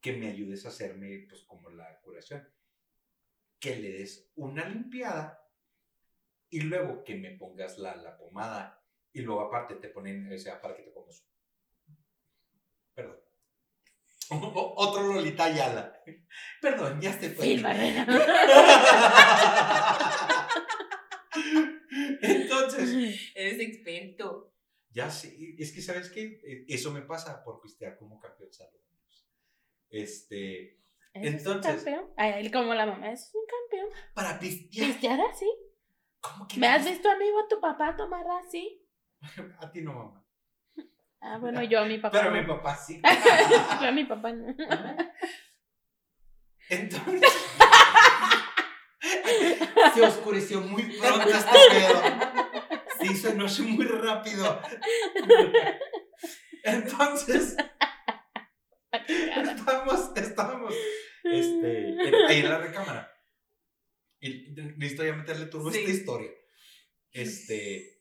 [0.00, 2.48] que me ayudes a hacerme, pues, como la curación.
[3.58, 5.48] Que le des una limpiada
[6.48, 10.60] y luego que me pongas la, la pomada y luego aparte te ponen, o sea,
[10.60, 11.24] para que te pongas.
[12.94, 13.21] Perdón.
[14.30, 15.92] Otro Lolita Ayala.
[16.60, 17.44] Perdón, ya se fue.
[17.44, 17.62] Sí.
[22.22, 24.52] Entonces, Eres experto.
[24.90, 28.82] ya sí, es que sabes que eso me pasa por pistear como campeón saludos.
[29.90, 30.78] Este,
[31.12, 32.10] ¿Ese Entonces- Es un campeón.
[32.16, 33.88] Ay, él como la mamá es un campeón.
[34.14, 34.86] para pistear.
[34.88, 35.50] ¿Pistear así?
[36.20, 38.86] ¿Cómo que ¿Me has visto a mí o a tu papá tomar así?
[39.60, 40.21] A ti no, mamá.
[41.24, 42.18] Ah, bueno, yo a mi papá.
[42.18, 42.40] Pero no.
[42.40, 43.00] mi papá sí.
[43.80, 44.54] yo a mi papá no.
[46.68, 47.32] Entonces.
[49.94, 52.02] Se oscureció muy pronto este pedo.
[52.98, 54.60] Se hizo noche muy rápido.
[56.64, 57.56] Entonces,
[58.92, 60.74] estábamos, estábamos
[61.24, 63.10] este, en- ahí en la recámara.
[64.20, 65.78] Y necesito ya meterle turbo a Sí.
[65.80, 66.30] esta historia.
[67.10, 67.98] Este,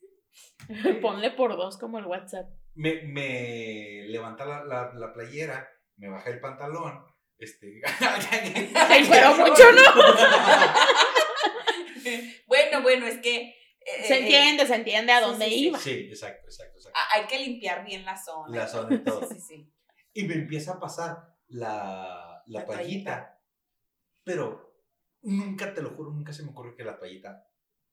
[1.02, 2.48] Ponle por dos como el WhatsApp.
[2.76, 5.68] Me, me levanta la, la, la playera,
[5.98, 7.06] me baja el pantalón.
[7.38, 7.82] Este,
[8.76, 9.82] Ay, pero mucho no.
[12.48, 13.38] Bueno, bueno, es que.
[13.42, 13.56] eh,
[14.08, 15.80] Se eh, entiende, se entiende a sí, dónde sí, iba.
[15.80, 17.00] Sí, exacto, exacto, exacto.
[17.00, 18.56] ah, hay que limpiar bien la zona.
[18.56, 19.28] La zona y todo.
[19.28, 19.74] Sí, sí, sí.
[20.14, 21.18] Y me empieza a pasar
[21.48, 23.40] la, la, La toallita.
[24.24, 24.76] Pero
[25.22, 27.44] nunca, te lo juro, nunca se me ocurre que la toallita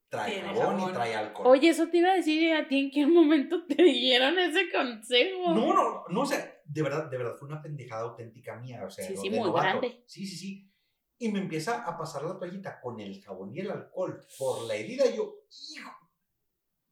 [0.09, 0.92] trae Tiene jabón, y jabón.
[0.94, 1.46] trae alcohol.
[1.48, 5.54] Oye, eso te iba a decir a ti en qué momento te dieron ese consejo.
[5.54, 8.90] No, no, no, o sea, de verdad, de verdad, fue una pendejada auténtica mía, o
[8.90, 9.62] sea, Sí, sí, muy novato.
[9.80, 10.02] grande.
[10.06, 10.72] Sí, sí, sí.
[11.18, 14.74] Y me empieza a pasar la toallita con el jabón y el alcohol por la
[14.76, 15.04] herida.
[15.06, 15.34] y Yo,
[15.74, 15.90] hijo,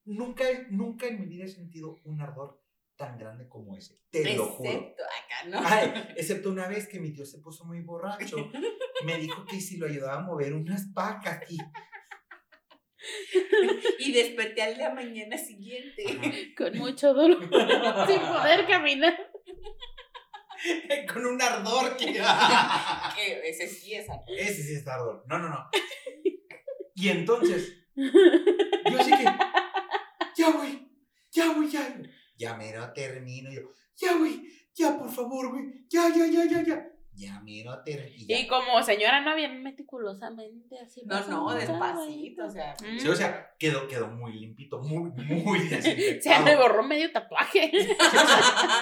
[0.05, 2.63] nunca, nunca en mi vida he sentido un ardor
[2.97, 4.01] tan grande como ese.
[4.11, 4.71] Te lo juro.
[4.71, 5.59] Excepto acá, ¿no?
[5.63, 8.37] Ay, excepto una vez que mi tío se puso muy borracho,
[9.05, 11.59] me dijo que si lo ayudaba a mover unas vacas y
[13.99, 16.55] Y desperté al día mañana siguiente.
[16.57, 17.41] Con mucho dolor,
[18.07, 19.31] sin poder caminar.
[21.13, 24.23] con un ardor que Que ese sí es acá.
[24.37, 25.25] ese sí es ardor.
[25.29, 25.69] No, no, no.
[26.95, 29.25] Y entonces Yo así que,
[30.37, 30.89] ya, güey,
[31.31, 32.03] ya, güey, ya.
[32.39, 33.51] Ya mero termino.
[33.51, 34.43] Yo, ya, güey,
[34.75, 36.93] ya, por favor, güey, ya, ya, ya, ya, ya.
[37.17, 38.27] Ya mero termino.
[38.29, 41.03] Y como señora no bien meticulosamente así.
[41.07, 42.75] No, no, despacito, o sea.
[42.75, 42.99] Mm.
[42.99, 46.45] Sí, o sea, quedó, quedó muy limpito, muy, muy Se desinfectado.
[46.45, 47.73] me borró medio tatuaje.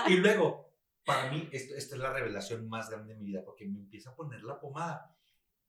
[0.08, 0.74] Y luego,
[1.04, 4.10] para mí, esto, esta es la revelación más grande de mi vida, porque me empieza
[4.10, 5.16] a poner la pomada.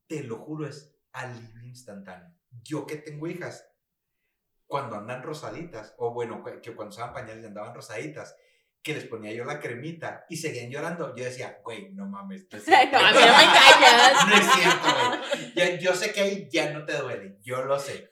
[0.08, 2.34] Te lo juro, es alivio instantáneo.
[2.64, 3.70] Yo que tengo hijas,
[4.66, 8.36] cuando andan rosaditas, o bueno, que cuando usaban pañales y andaban rosaditas,
[8.86, 12.58] que les ponía yo la cremita y seguían llorando, yo decía, güey, no mames, no
[12.60, 14.28] es cierto, no, a mí no me engañas.
[14.28, 14.88] No es cierto,
[15.56, 15.80] güey.
[15.80, 18.08] Yo sé que ahí ya no te duele, yo lo sé.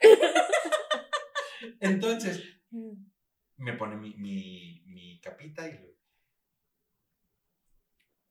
[1.78, 2.42] Entonces,
[3.56, 5.94] me pone mi, mi, mi capita y lo-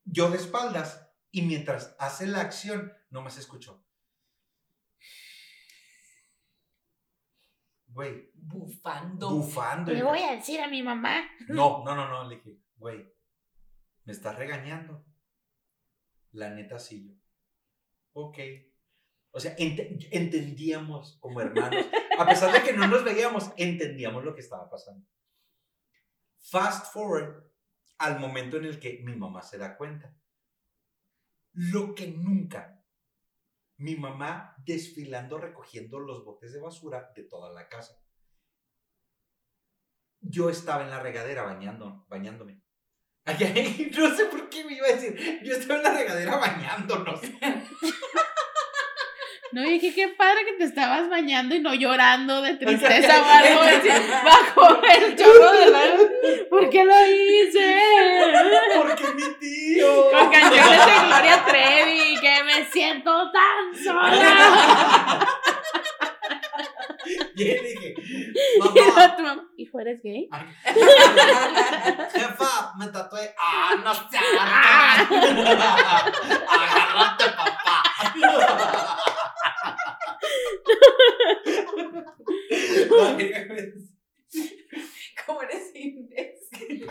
[0.03, 3.85] yo de espaldas y mientras hace la acción no más escucho.
[7.93, 9.29] Güey, Bufando.
[9.29, 9.91] bufando.
[9.93, 11.23] Le voy a decir a mi mamá.
[11.47, 13.05] No, no, no, no, le dije, güey,
[14.05, 15.05] me estás regañando.
[16.31, 17.13] La neta sí yo.
[18.13, 18.37] Ok.
[19.31, 21.85] O sea, ente- entendíamos como hermanos.
[22.17, 25.07] A pesar de que no nos veíamos, entendíamos lo que estaba pasando.
[26.39, 27.43] Fast forward
[27.99, 30.15] al momento en el que mi mamá se da cuenta.
[31.53, 32.82] Lo que nunca.
[33.83, 38.01] Mi mamá desfilando, recogiendo los botes de basura de toda la casa.
[40.21, 42.61] Yo estaba en la regadera bañando, bañándome.
[43.25, 45.41] Ay, no sé por qué me iba a decir.
[45.43, 47.19] Yo estaba en la regadera bañándonos.
[49.53, 53.61] No, dije, qué padre que te estabas bañando y no llorando de tristeza o algo
[53.61, 53.87] así,
[54.23, 55.79] bajo el chorro de la...
[56.49, 57.79] ¿Por qué lo hice?
[58.75, 60.09] Porque mi tío.
[60.09, 62.19] Con canciones de Gloria Trevi,
[62.63, 65.27] me siento tan sola.
[67.35, 67.95] Y le dije,
[68.55, 70.29] Y mamá, tu mamá, Hijo, ¿eres gay?
[70.31, 70.45] ay,
[72.13, 73.33] jefa, me tatué.
[73.37, 74.23] Ah, no seas.
[76.47, 77.83] Agárrate, papá.
[83.01, 83.33] Ay,
[85.25, 86.87] ¿Cómo eres imbécil?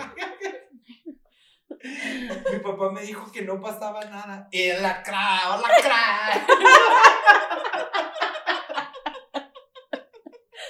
[2.53, 4.49] Mi papá me dijo que no pasaba nada.
[4.53, 6.47] El lacra, o lacra.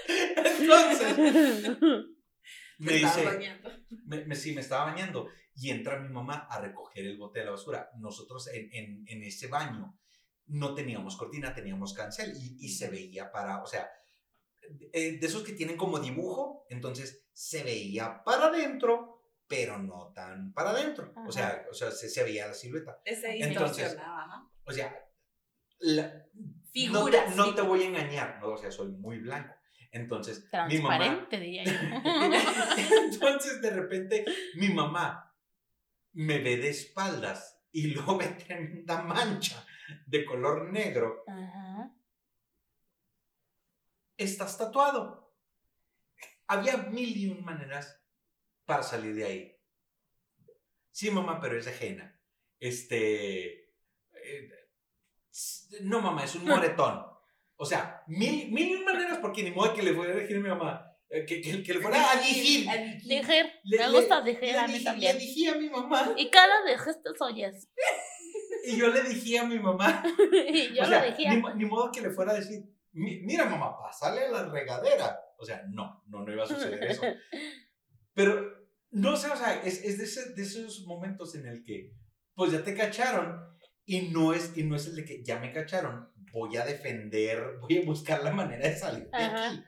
[0.06, 1.16] Entonces,
[2.78, 3.70] me estabas dice,
[4.06, 7.44] me, me- sí, me estaba bañando y entra mi mamá a recoger el bote de
[7.46, 7.90] la basura.
[7.98, 9.98] Nosotros en, en, en ese baño
[10.46, 13.88] no teníamos cortina, teníamos cancel y, y se veía para, o sea,
[14.92, 19.11] eh, de esos que tienen como dibujo, entonces se veía para adentro,
[19.46, 21.12] pero no tan para adentro.
[21.26, 23.00] O sea, o sea se, se veía la silueta.
[23.04, 24.48] Ese Entonces, ajá.
[24.64, 24.94] O sea,
[25.80, 27.30] la- no, Figuras.
[27.30, 28.48] te, no te voy a engañar, ¿no?
[28.48, 29.54] o sea, soy muy blanco.
[29.90, 31.72] Entonces, mi mamá, diría yo.
[33.12, 34.24] entonces de repente
[34.54, 35.36] mi mamá
[36.12, 39.62] me ve de espaldas y luego ve tremenda mancha
[40.06, 41.24] de color negro.
[41.28, 41.94] Ajá.
[44.16, 45.34] Estás tatuado.
[46.46, 48.01] Había mil y un maneras
[48.64, 49.56] para salir de ahí.
[50.90, 52.18] Sí, mamá, pero es ajena.
[52.60, 53.64] Este.
[54.14, 54.50] eh,
[55.82, 57.06] no, mamá, es un moretón.
[57.56, 60.36] O sea, mil, mil y un maneras porque ni modo que le fuera a decir
[60.36, 60.96] a mi mamá.
[61.10, 62.66] eh, Que, que, que le fuera a decir.
[63.04, 65.14] Dijer, Le- me le- gusta dijer Le a mí dije, también.
[65.16, 66.14] le dije a mi mamá.
[66.16, 67.68] Y cada de gestos oyes.
[68.64, 70.04] Y yo le dije a mi mamá.
[70.32, 71.28] Y yo o sea, lo dije.
[71.30, 75.18] Ni, ni modo que le fuera a decir, "Mi- mira mamá, pásale a la regadera.
[75.36, 77.02] O sea, no, no, no iba a suceder eso.
[78.14, 81.92] Pero, no sé, o sea, es, es de, ese- de esos momentos en el que,
[82.34, 83.40] pues ya te cacharon
[83.84, 87.58] y no, es, y no es el de que ya me cacharon, voy a defender,
[87.60, 89.50] voy a buscar la manera de salir de Ajá.
[89.50, 89.64] aquí.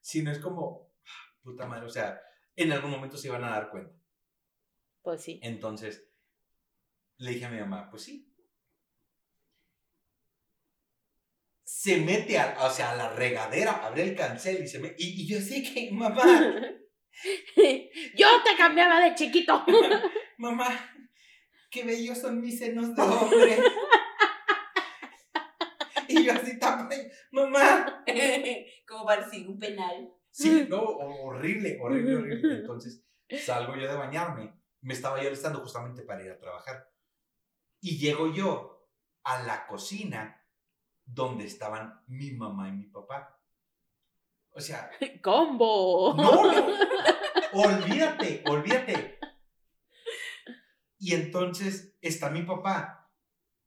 [0.00, 2.20] Sino es como, ah, puta madre, o sea,
[2.54, 3.94] en algún momento se iban a dar cuenta.
[5.02, 5.40] Pues sí.
[5.42, 6.08] Entonces,
[7.18, 8.32] le dije a mi mamá, pues sí.
[11.64, 14.94] se mete a, o sea, a la regadera, abre el cancel y se me...
[14.98, 16.22] Y, y yo así que, mamá,
[18.14, 19.64] Yo te cambiaba de chiquito.
[20.38, 20.68] mamá,
[21.70, 23.58] qué bellos son mis senos de hombre.
[26.08, 28.04] y yo así también, mamá.
[28.86, 30.12] Como parecía un penal.
[30.30, 32.54] Sí, no, ho- horrible, horrible, horrible.
[32.60, 33.04] Entonces
[33.42, 36.90] salgo yo de bañarme, me estaba yo alistando justamente para ir a trabajar.
[37.80, 38.88] Y llego yo
[39.24, 40.44] a la cocina
[41.04, 43.35] donde estaban mi mamá y mi papá.
[44.56, 44.90] O sea,
[45.22, 46.14] Combo.
[46.16, 46.66] no, no,
[47.52, 49.18] olvídate, olvídate.
[50.98, 53.12] Y entonces está mi papá.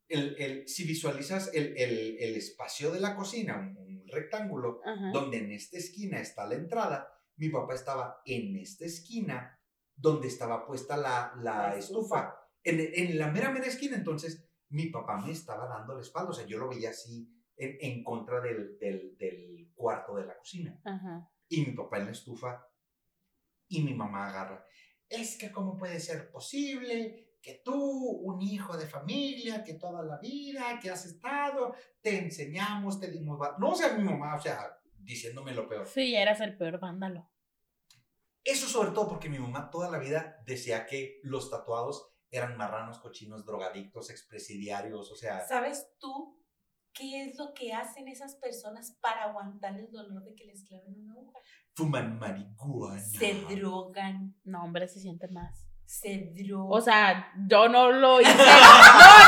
[0.07, 5.11] El, el- si visualizas el, el- el espacio de la cocina, un- rectángulo, Ajá.
[5.13, 9.61] donde en esta esquina está la entrada, mi papá estaba en esta esquina
[9.95, 12.17] donde estaba puesta la, la La estufa.
[12.19, 12.35] estufa.
[12.63, 16.33] En, en la mera, mera esquina, entonces mi papá me estaba dando la espalda, o
[16.33, 17.29] sea, yo lo veía así
[17.59, 20.79] en, en contra del, del, del cuarto de la cocina.
[20.83, 21.29] Ajá.
[21.47, 22.65] Y mi papá en la estufa
[23.67, 24.65] y mi mamá agarra.
[25.07, 30.17] Es que cómo puede ser posible que tú, un hijo de familia, que toda la
[30.17, 33.39] vida, que has estado, te enseñamos, te dimos...
[33.39, 33.57] va-".
[33.59, 35.87] No, o sea, mi mamá, o sea, diciéndome lo peor.
[35.87, 37.29] Sí, ya eras el peor vándalo.
[38.43, 42.99] Eso sobre todo porque mi mamá toda la vida decía que los tatuados eran marranos,
[42.99, 45.47] cochinos, drogadictos, expresidiarios, o sea...
[45.47, 46.38] ¿Sabes tú
[46.93, 50.95] qué es lo que hacen esas personas para aguantar el dolor de que les claven
[50.99, 51.39] una aguja?
[51.75, 52.99] Fuman marihuana.
[53.01, 55.65] Se drogan, No, hombre, se siente más.
[55.85, 56.67] se drogan.
[56.77, 58.31] O sea, yo no lo hice.
[58.37, 58.43] No,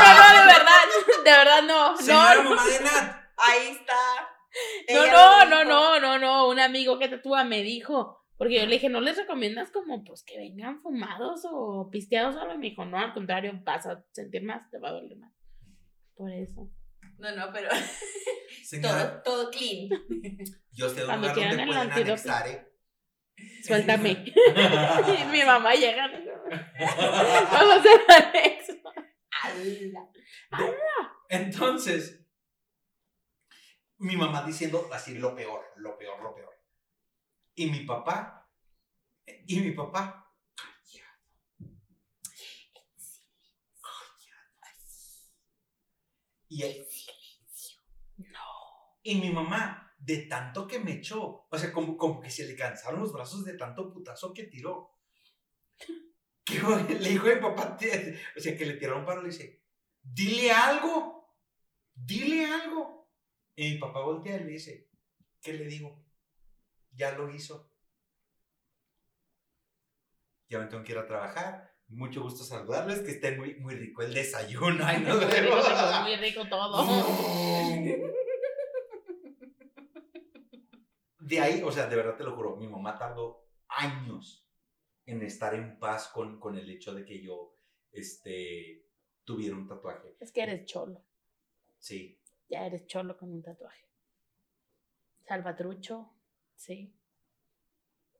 [0.02, 1.24] no, no, de verdad.
[1.24, 1.96] De verdad, no.
[1.96, 3.16] Señora No, mamá de Nat.
[3.38, 3.94] ahí está.
[4.94, 6.48] no, Ella no, no, no, no, no.
[6.48, 8.18] Un amigo que tatúa me dijo.
[8.36, 12.54] Porque yo le dije, ¿no les recomiendas como pues que vengan fumados o pisteados solo?
[12.54, 15.32] Y me dijo, no, al contrario, vas a sentir más, te va a doler más.
[16.16, 16.68] Por eso.
[17.18, 17.68] No, no, pero
[18.64, 19.88] Señora, todo, todo clean.
[20.72, 22.72] yo sé un lugar donde el pueden anexar, ¿eh?
[23.64, 24.10] Suéltame.
[24.10, 26.08] Y mi mamá llega.
[26.08, 28.72] Vamos a hacer anexo.
[31.28, 32.24] Entonces,
[33.98, 36.54] mi mamá diciendo así lo peor, lo peor, lo peor.
[37.54, 38.48] Y mi papá,
[39.46, 40.22] y mi papá,
[46.48, 46.86] y él,
[49.02, 52.56] y mi mamá, de tanto que me echó, o sea, como, como que se le
[52.56, 54.90] cansaron los brazos de tanto putazo que tiró.
[56.44, 56.58] Que
[56.98, 57.78] le dijo a mi papá,
[58.36, 59.62] o sea, que le tiraron un paro, le dice,
[60.02, 61.38] dile algo,
[61.94, 63.08] dile algo.
[63.54, 64.90] Y mi papá voltea y le dice,
[65.40, 66.04] ¿qué le digo?
[66.90, 67.70] Ya lo hizo.
[70.48, 71.72] Ya me tengo que ir a trabajar.
[71.86, 74.84] Mucho gusto saludarles, que esté muy, muy rico el desayuno.
[74.84, 75.64] Ay, nos vemos.
[76.02, 76.84] muy rico todo.
[81.22, 84.48] De ahí, o sea, de verdad te lo juro, mi mamá tardó años
[85.06, 87.56] en estar en paz con, con el hecho de que yo
[87.92, 88.86] este,
[89.24, 90.16] tuviera un tatuaje.
[90.18, 91.04] Es que eres cholo.
[91.78, 92.20] Sí.
[92.48, 93.86] Ya eres cholo con un tatuaje.
[95.26, 96.12] Salvatrucho,
[96.56, 96.92] sí.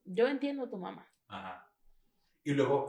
[0.04, 1.12] Yo entiendo a tu mamá.
[1.28, 1.72] Ajá.
[2.44, 2.88] Y luego,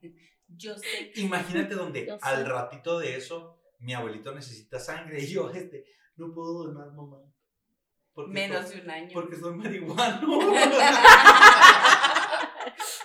[0.48, 1.12] Yo sé.
[1.16, 2.28] imagínate donde Yo sé.
[2.28, 5.84] al ratito de eso, mi abuelito necesita sangre y yo, este,
[6.16, 7.18] no puedo donar, mamá.
[8.14, 9.10] Porque Menos soy- de un año.
[9.12, 10.38] Porque soy marihuano.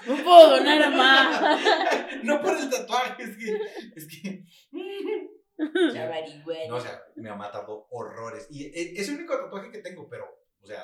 [0.05, 1.59] No puedo donar a más.
[2.23, 3.59] no por el tatuaje, es que.
[3.95, 4.43] Es que.
[5.59, 6.67] Marihuana.
[6.69, 8.47] No, o sea, mi mamá tardó horrores.
[8.51, 10.25] Y e- es el único tatuaje que tengo, pero,
[10.61, 10.81] o sea,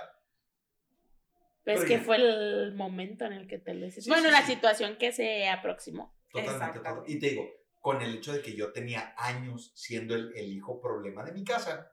[1.66, 2.04] Es Pero que ya.
[2.04, 4.02] fue el momento en el que te lo hiciste.
[4.02, 4.54] Sí, bueno, sí, la sí.
[4.54, 6.18] situación que se aproximó.
[6.32, 6.66] totalmente.
[6.66, 7.12] Exactamente.
[7.12, 7.50] Y te digo,
[7.80, 11.44] con el hecho de que yo tenía años siendo el, el hijo problema de mi
[11.46, 11.93] casa,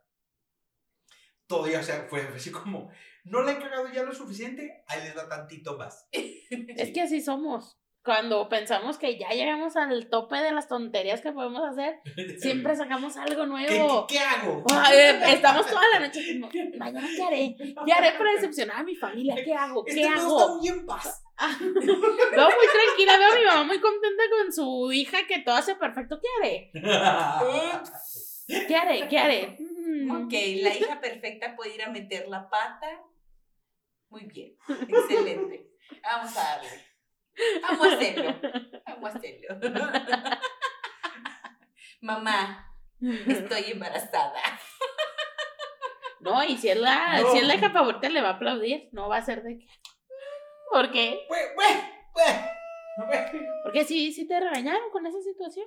[1.51, 2.90] todavía, o sea, fue así como,
[3.24, 6.09] no le he cagado ya lo suficiente, ahí les da tantito más.
[6.12, 7.76] Es que así somos.
[8.03, 12.01] Cuando pensamos que ya llegamos al tope de las tonterías que podemos hacer,
[12.38, 14.07] siempre sacamos algo ¿Qué, nuevo.
[14.07, 14.64] qué, qué hago?
[14.72, 18.82] Ay, eh, estamos toda la noche como, mañana qué haré, qué haré para decepcionar a
[18.84, 20.40] mi familia, qué hago, qué Este hago.
[20.40, 21.22] está muy en paz.
[21.40, 25.74] Veo muy tranquila, veo a mi mamá muy contenta con su hija que todo hace
[25.74, 26.18] perfecto.
[26.20, 26.70] ¿Qué haré?
[28.66, 29.09] ¿Qué haré?
[29.09, 29.59] ¿Qué haré?
[30.07, 30.11] Mm.
[30.24, 30.32] Ok,
[30.62, 33.03] la hija perfecta puede ir a meter la pata.
[34.09, 34.57] Muy bien,
[34.88, 35.70] excelente.
[36.03, 36.70] Vamos a darle.
[37.62, 38.34] Vamos a hacerlo.
[38.86, 39.59] Vamos a hacerlo.
[42.01, 44.40] Mamá, estoy embarazada.
[46.20, 47.32] No, y si es la, No.
[47.32, 49.66] si es la hija favorita le va a aplaudir, no va a ser de que.
[50.70, 51.26] ¿Por qué?
[53.62, 55.66] Porque sí, sí te regañaron con esa situación.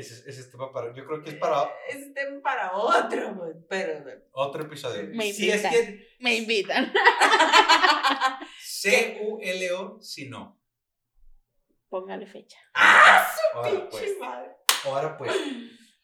[0.00, 3.52] Ese, es- ese es tema para, yo creo que es para, Es tema para otro.
[3.68, 5.08] Pero Otro episodio.
[5.12, 5.70] Me si es invitan.
[5.72, 6.92] que Me invitan.
[8.62, 10.58] C-U-L-O, si no.
[11.88, 12.58] Póngale fecha.
[12.74, 14.02] ¡Ah, Ahora pues.
[14.04, 14.50] pinche madre!
[14.84, 15.32] Ahora pues.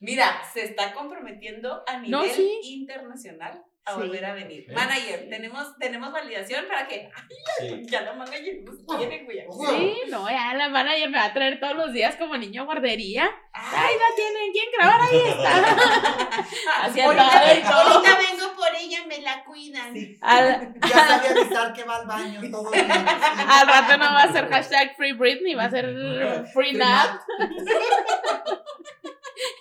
[0.00, 2.60] Mira, se está comprometiendo a nivel No, sí.
[2.64, 3.98] internacional a Sí.
[4.00, 4.66] volver a venir.
[4.72, 7.08] Manager, tenemos, tenemos validación para que
[7.60, 7.82] Sí.
[7.86, 9.38] ya la manager nos quiere, güey.
[9.68, 13.30] Sí, no, ya la manager me va a traer todos los días como niño guardería.
[13.52, 15.00] Ay, Ay, la tienen, ¿quién grabar?
[15.02, 16.46] Ahí está.
[16.82, 19.94] Así ahorita, ahorita vengo por ella, me la cuidan.
[20.20, 22.90] Al, Ya sabía avisar que va al baño todo bien.
[22.90, 27.20] al rato no va a ser hashtag Free Britney, va a ser Free Nat.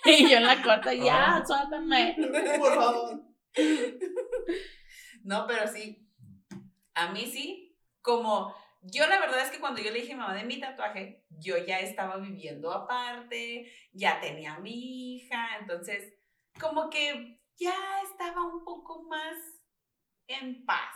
[0.06, 2.16] Y yo en la corta, ya, suéltame.
[2.58, 3.20] Por favor.
[5.24, 6.08] No, pero sí.
[6.94, 7.76] A mí sí.
[8.00, 11.56] Como yo la verdad es que cuando yo le dije mamá de mi tatuaje, yo
[11.58, 16.14] ya estaba viviendo aparte, ya tenía a mi hija, entonces
[16.60, 17.74] como que ya
[18.08, 19.36] estaba un poco más
[20.28, 20.94] en paz.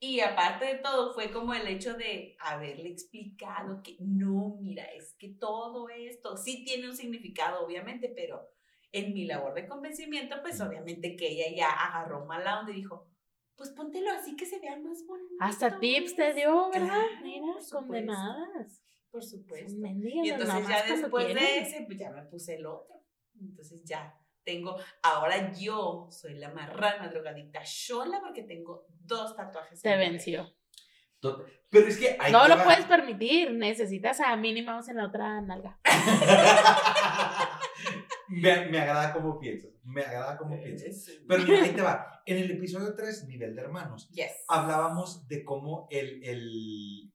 [0.00, 5.14] Y aparte de todo, fue como el hecho de haberle explicado que no, mira, es
[5.14, 8.48] que todo esto sí tiene un significado, obviamente, pero
[8.92, 13.08] en mi labor de convencimiento, pues obviamente que ella ya agarró mala onda y dijo,
[13.56, 15.34] pues póntelo así que se vea más bonito.
[15.40, 16.88] Hasta tips te dio, ¿verdad?
[16.88, 18.82] Claro, Mira, condenadas.
[19.10, 19.78] Por supuesto.
[19.86, 23.02] Y entonces ya después de ese, pues ya me puse el otro.
[23.40, 29.80] Entonces ya tengo, ahora yo soy la marrana drogadicta sola porque tengo dos tatuajes.
[29.82, 30.54] Te venció.
[31.70, 32.64] Pero es que No lo va.
[32.64, 35.78] puedes permitir, necesitas a Minnie Mouse en la otra nalga.
[38.40, 39.70] me, me agrada cómo piensas.
[39.84, 41.10] Me agrada cómo piensas.
[41.26, 42.22] Pero mira, ahí te va.
[42.26, 44.30] En el episodio 3, nivel de hermanos, Yes.
[44.48, 47.12] hablábamos de cómo el, el,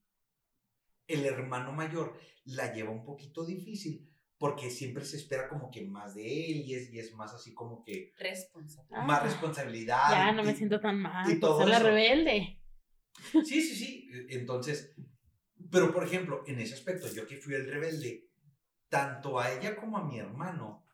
[1.08, 4.04] el hermano mayor la lleva un poquito difícil
[4.38, 7.54] porque siempre se espera como que más de él y es, y es más así
[7.56, 8.90] como que Responsable.
[8.92, 10.02] Ah, más responsabilidad.
[10.12, 11.30] Ya y- no me y- siento tan mal.
[11.32, 12.62] y todo ser la rebelde.
[13.44, 14.10] Sí, sí, sí.
[14.30, 14.94] Entonces,
[15.72, 18.30] pero por ejemplo, en ese aspecto, yo que fui el rebelde,
[18.90, 20.86] tanto a ella como a mi hermano,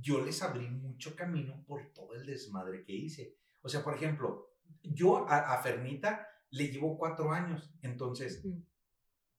[0.00, 3.36] yo les abrí mucho camino por todo el desmadre que hice.
[3.62, 4.50] O sea, por ejemplo,
[4.82, 8.64] yo a, a Fernita le llevo cuatro años, entonces, Ujú.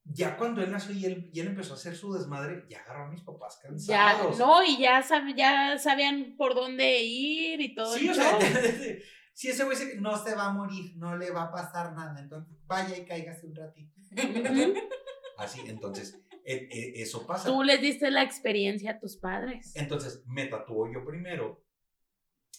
[0.04, 3.06] ya cuando él nació y él, y él empezó a hacer su desmadre, ya agarró
[3.06, 4.38] a mis papás Ya, cansados.
[4.38, 8.38] no, y ya, sab- ya sabían por dónde ir y todo Sí, o sea,
[9.34, 9.95] si ese güey se...
[10.00, 12.20] No se va a morir, no le va a pasar nada.
[12.22, 13.93] Entonces, vaya y cáigase un ratito.
[15.38, 17.50] Así, entonces, e- e- eso pasa.
[17.50, 19.76] Tú les diste la experiencia a tus padres.
[19.76, 21.64] Entonces me tatuó yo primero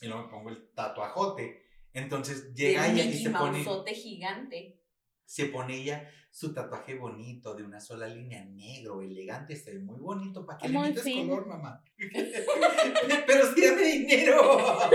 [0.01, 1.63] y luego me pongo el tatuajote.
[1.93, 4.81] Entonces llega de ella y se pone, Mouseote gigante.
[5.25, 9.99] se pone ella su tatuaje bonito de una sola línea negro, elegante, se ve muy
[9.99, 10.45] bonito.
[10.45, 11.35] ¿Para que le fino.
[11.35, 11.83] color, mamá?
[13.27, 14.59] Pero sí dame dinero.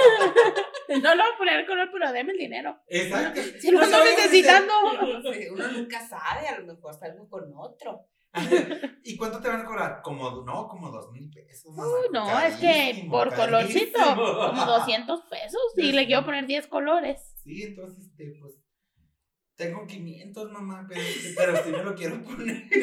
[0.89, 2.77] No lo voy a poner color, pero deme el dinero.
[2.87, 3.41] Exacto.
[3.59, 4.73] Si lo No necesitando.
[5.51, 8.05] Uno nunca sabe, a lo mejor salgo con otro.
[9.03, 10.01] ¿Y cuánto te van a cobrar?
[10.01, 11.71] Como, no, como dos mil pesos.
[11.77, 14.37] Uy, no, es que Carísimo, por colorcito, carísimo.
[14.49, 15.61] como 200 pesos.
[15.77, 17.21] Y le quiero poner 10 colores.
[17.43, 18.55] Sí, entonces, este, pues,
[19.55, 21.01] tengo 500, mamá, pero,
[21.37, 22.63] pero sí me lo quiero poner.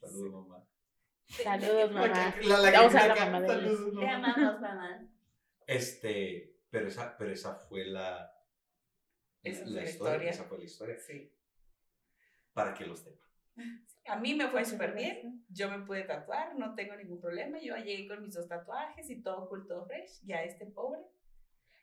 [0.00, 0.64] Saludos, mamá.
[1.28, 2.34] Saludos, mamá.
[2.42, 5.08] La, mamá de saludos, Te amamos, mamá.
[5.66, 8.32] Este, pero esa, pero esa fue la,
[9.42, 10.30] Esa la historia, historia.
[10.30, 10.98] Esa fue la historia.
[10.98, 11.32] Sí.
[12.58, 13.18] Para que los sepan.
[14.08, 15.44] A mí me fue súper bien.
[15.50, 17.58] Yo me pude tatuar, no tengo ningún problema.
[17.60, 20.20] Yo llegué con mis dos tatuajes y todo cool, todo fresh.
[20.24, 21.00] Ya este pobre.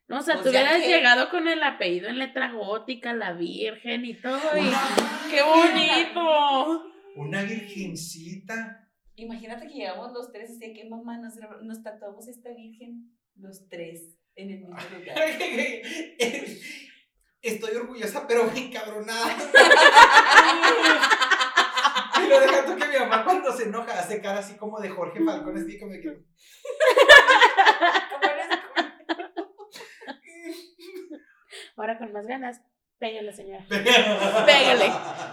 [0.08, 3.34] No, o sea, Pues tú hubieras que- llegado con el apellido en letra gótica, la
[3.34, 4.40] Virgen y todo.
[4.58, 5.32] Y...
[5.32, 6.92] ¡Qué bonito!
[7.16, 8.90] Una virgencita.
[9.16, 14.18] Imagínate que llegamos los tres y que mamá nos, nos tatuamos esta virgen, los tres,
[14.36, 15.16] en el mismo lugar.
[17.46, 19.36] Estoy orgullosa, pero encabronada.
[22.24, 24.90] y lo deja tú que mi mamá cuando se enoja hace cara así como de
[24.90, 26.24] Jorge Falcón, así como que...
[31.78, 32.62] Ahora con más ganas,
[33.00, 33.66] pégale, señora.
[33.68, 34.86] Pégale.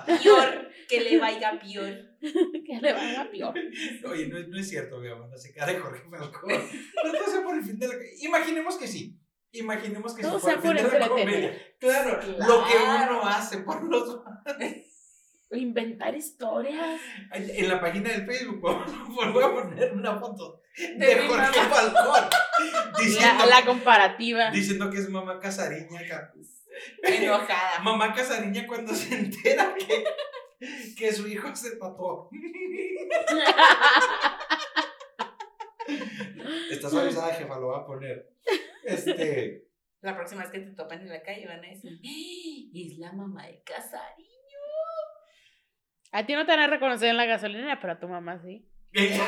[0.06, 1.94] Peor, que le vaya peor.
[2.20, 3.54] que le vaya peor.
[4.10, 6.50] Oye, no, es- no es cierto, mi mamá, no hace cara de Jorge Falcón.
[7.04, 7.94] No todo sea por el fin de la...
[8.20, 9.16] Imaginemos que sí.
[9.52, 11.08] Imaginemos que sea el fin por entretener.
[11.08, 11.62] comedia.
[11.78, 13.18] Claro, lo que Claro.
[13.20, 14.20] uno hace por los...
[15.54, 16.98] Inventar historias.
[17.30, 18.60] En la página del Facebook
[19.34, 20.62] voy a poner una foto
[20.96, 21.60] de, De Jorge.
[21.60, 22.24] Falcón
[22.98, 24.50] diciendo, La, la comparativa.
[24.50, 26.00] diciendo que es mamá casariña.
[26.08, 26.32] ca-
[27.02, 27.80] Enojada.
[27.82, 30.04] Mamá casariña cuando se entera que,
[30.96, 32.30] que su hijo se tatuó.
[36.70, 38.30] Estás avisada, jefa, lo voy a poner.
[38.84, 39.68] Este.
[40.00, 42.70] La próxima vez que te topen en la calle van a decir, "¡Ah!
[42.74, 44.28] es la mamá de Casari.
[46.10, 48.68] A ti no te van a reconocer en la gasolina, pero a tu mamá sí.
[48.92, 49.24] deja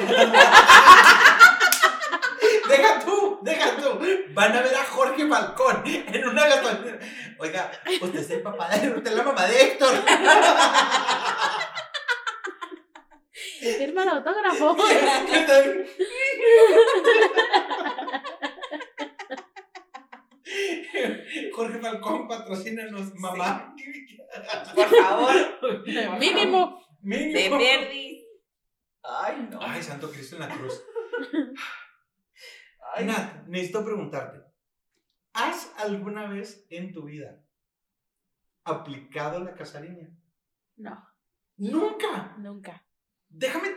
[3.05, 3.99] tú, deja tú.
[4.35, 6.99] Van a ver a Jorge Falcón en una gasolinera.
[7.39, 7.71] Oiga,
[8.03, 8.91] usted es el papá de.
[8.91, 9.95] Usted es la mamá de Héctor.
[13.79, 14.77] Firma el autógrafo.
[21.55, 23.75] Jorge Falcón, patrocínanos, mamá.
[24.75, 25.35] Por favor,
[26.19, 26.81] Mínimo.
[27.01, 27.59] de Mínimo.
[27.59, 28.27] Verdi.
[29.03, 29.59] Ay, no.
[29.63, 30.83] Ay, Santo Cristo en la cruz.
[32.95, 34.41] Ay, Nat, necesito preguntarte.
[35.35, 37.41] ¿Has alguna vez en tu vida
[38.65, 40.09] aplicado la casariña?
[40.77, 41.07] No,
[41.57, 42.35] Nunca.
[42.39, 42.85] nunca.
[43.29, 43.69] Déjame.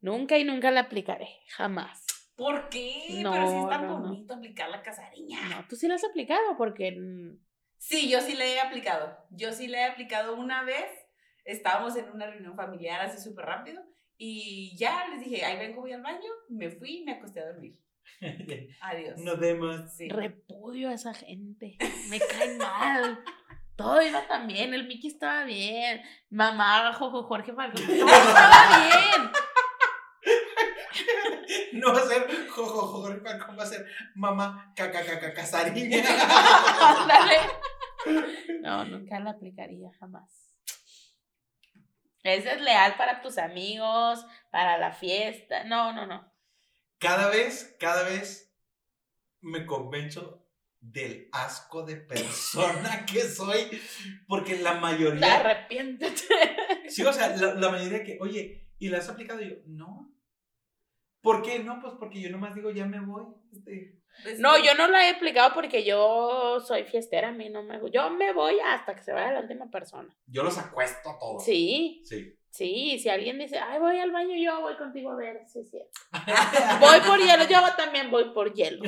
[0.00, 1.28] Nunca y nunca la aplicaré.
[1.56, 2.04] Jamás.
[2.36, 3.20] ¿Por qué?
[3.22, 4.08] No, Pero si es tan no, no.
[4.08, 5.40] bonito aplicar la casariña.
[5.48, 6.96] No, tú sí la has aplicado porque.
[7.78, 9.16] Sí, yo sí le he aplicado.
[9.30, 10.86] Yo sí le he aplicado una vez.
[11.44, 13.82] Estábamos en una reunión familiar así súper rápido.
[14.16, 16.30] Y ya les dije, ahí vengo, voy al baño.
[16.48, 17.78] Me fui y me acosté a dormir.
[18.80, 19.18] Adiós.
[19.18, 19.92] Nos vemos.
[19.94, 20.08] Sí.
[20.08, 21.76] Repudio a esa gente.
[22.08, 23.22] Me cae mal.
[23.76, 24.72] Todo iba tan bien.
[24.72, 26.00] El Mickey estaba bien.
[26.30, 27.84] Mamá, Jorge Falcón.
[27.86, 29.30] Todo estaba bien.
[31.84, 36.02] No va a ser jojo, Jorge Falcón, va a ser mamá caca, caca, casariña.
[36.80, 37.36] Ándale.
[38.62, 40.30] No, nunca la aplicaría, jamás.
[42.22, 45.64] Es desleal para tus amigos, para la fiesta.
[45.64, 46.32] No, no, no.
[46.98, 48.50] Cada vez, cada vez
[49.42, 50.42] me convenzo
[50.80, 53.80] del asco de persona que soy,
[54.26, 56.24] porque la mayoría, Arrepiéntete.
[56.88, 59.42] sí, o sea, la, la mayoría que, oye, ¿y la has aplicado?
[59.42, 60.13] Y yo, no.
[61.24, 61.58] ¿Por qué?
[61.58, 63.24] No, pues porque yo nomás digo, ya me voy.
[63.52, 64.62] Este, Pues No, sí.
[64.64, 68.32] yo no la he aplicado porque yo soy fiestera, a mí no me Yo me
[68.32, 70.14] voy hasta que se vaya la última persona.
[70.28, 71.44] yo los acuesto a todos.
[71.44, 72.32] Sí, Sí.
[72.50, 75.78] sí, si alguien dice, ay, voy al baño, yo voy contigo a ver, sí, sí.
[76.80, 78.84] Voy por hielo, yo también voy por hielo.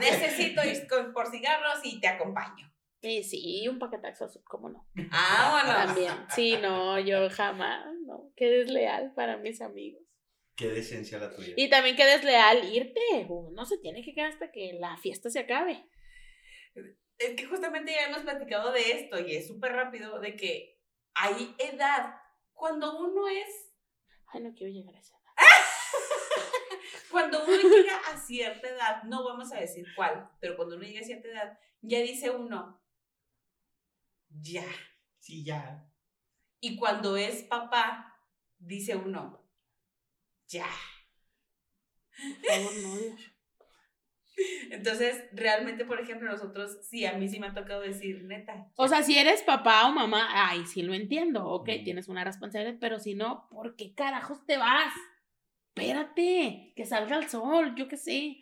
[0.00, 2.68] Necesito ir con- por cigarros y te acompaño.
[3.04, 4.86] Y sí, un paquetazo, ¿cómo no?
[5.10, 5.86] Ah, bueno.
[5.86, 6.12] También.
[6.30, 8.30] Sí, no, yo jamás, no.
[8.36, 10.01] Qué desleal para mis amigos.
[10.62, 11.54] Qué decencia la tuya.
[11.56, 13.26] Y también qué desleal irte.
[13.28, 15.88] Uno se tiene que quedar hasta que la fiesta se acabe.
[17.18, 20.80] Es que justamente ya hemos platicado de esto y es súper rápido de que
[21.14, 22.14] hay edad.
[22.52, 23.72] Cuando uno es,
[24.28, 25.32] Ay, no quiero llegar a esa edad.
[27.10, 31.00] cuando uno llega a cierta edad, no vamos a decir cuál, pero cuando uno llega
[31.00, 32.82] a cierta edad, ya dice uno,
[34.30, 34.64] ya.
[35.18, 35.86] Sí, ya.
[36.60, 38.16] Y cuando es papá,
[38.58, 39.41] dice uno,
[40.52, 40.66] ya.
[42.16, 43.28] Por favor, no, Dios.
[44.70, 48.70] Entonces, realmente, por ejemplo, nosotros, sí, a mí sí me ha tocado decir, neta.
[48.76, 51.84] O sea, si eres papá o mamá, ay, sí lo entiendo, ok, Mm.
[51.84, 54.94] tienes una responsabilidad, pero si no, ¿por qué carajos te vas?
[55.74, 58.38] Espérate, que salga el sol, yo qué sé.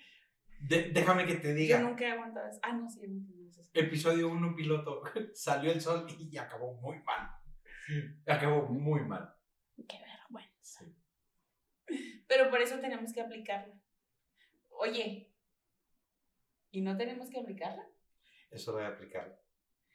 [0.60, 1.80] De- déjame que te yo diga.
[1.80, 2.60] nunca he aguantado eso.
[2.62, 3.62] Ah, no, sí, no entiendo eso.
[3.74, 5.02] Episodio 1 piloto.
[5.34, 7.30] Salió el sol y acabó muy mal.
[8.26, 9.32] Acabó muy mal.
[9.88, 10.84] Qué vergüenza.
[12.30, 13.74] Pero por eso tenemos que aplicarla.
[14.68, 15.34] Oye,
[16.70, 17.84] ¿y no tenemos que aplicarla?
[18.52, 19.34] Eso voy a aplicarlo.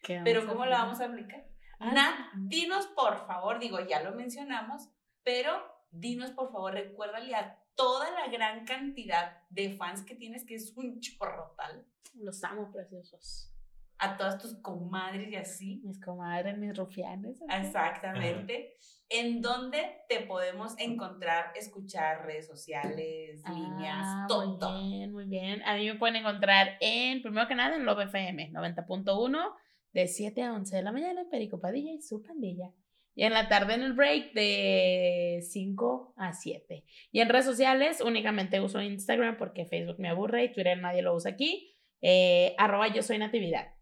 [0.03, 1.47] ¿Qué Pero ¿cómo la vamos a aplicar?
[1.79, 1.93] Ah.
[1.93, 4.89] Nat, dinos por favor, digo, ya lo mencionamos,
[5.23, 10.55] pero dinos por favor, recuérdale a toda la gran cantidad de fans que tienes, que
[10.55, 13.54] es un chorrotal, Los amo, preciosos.
[13.99, 15.81] A todas tus comadres y así.
[15.83, 17.39] Mis comadres, mis rufianes.
[17.49, 18.77] Exactamente.
[19.09, 24.81] En dónde te podemos encontrar, escuchar redes sociales, líneas, Ah, todo.
[24.81, 25.61] Muy bien, muy bien.
[25.63, 29.53] A mí me pueden encontrar en, primero que nada, en Love FM 90.1,
[29.93, 32.71] de 7 a 11 de la mañana, en Perico Padilla y su pandilla.
[33.17, 36.83] Y en la tarde en el break, de 5 a 7.
[37.11, 41.15] Y en redes sociales, únicamente uso Instagram porque Facebook me aburre y Twitter nadie lo
[41.15, 41.77] usa aquí.
[42.01, 43.74] Eh, arroba yo soy Natividad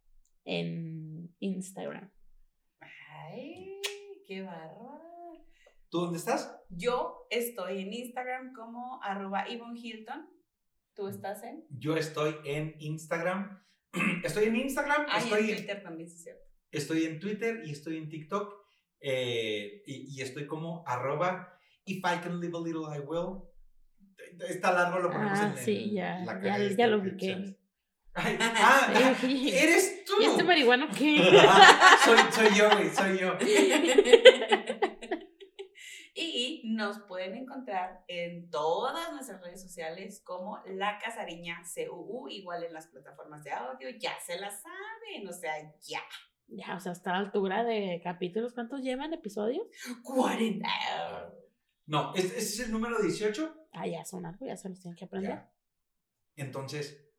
[0.45, 2.11] en Instagram.
[2.81, 3.79] Ay,
[4.27, 5.45] qué bárbaro.
[5.89, 6.55] ¿Tú dónde estás?
[6.69, 10.27] Yo estoy en Instagram como arroba Yvonne Hilton.
[10.95, 11.65] ¿Tú estás en?
[11.69, 13.59] Yo estoy en Instagram.
[14.23, 16.43] Estoy en Instagram, Ah, y estoy, en Twitter también, sí, es cierto.
[16.71, 18.51] estoy en Twitter y estoy en TikTok.
[19.01, 23.43] eh, y, y estoy como arroba if I can live a little I will.
[24.49, 27.55] Está largo, lo ponemos Ah, en, en sí, ya, la ya- ya lo ubiqué.
[28.15, 29.51] Ay, ah, Sí.
[29.53, 30.13] eres tú.
[30.21, 31.17] ¿Y este marihuano qué?
[32.03, 33.37] soy, soy yo, güey, soy yo.
[36.15, 42.73] Y nos pueden encontrar en todas nuestras redes sociales como La Casariña CUU, igual en
[42.73, 46.03] las plataformas de audio, ya se la saben, o sea, ya.
[46.45, 49.65] Ya, o sea, hasta la altura de capítulos, ¿cuántos llevan episodios?
[50.03, 50.69] 40.
[51.87, 53.67] No, este, este es el número 18.
[53.71, 55.31] Ah, ya son algo, ya se los tienen que aprender.
[55.31, 55.51] Ya.
[56.35, 57.11] Entonces,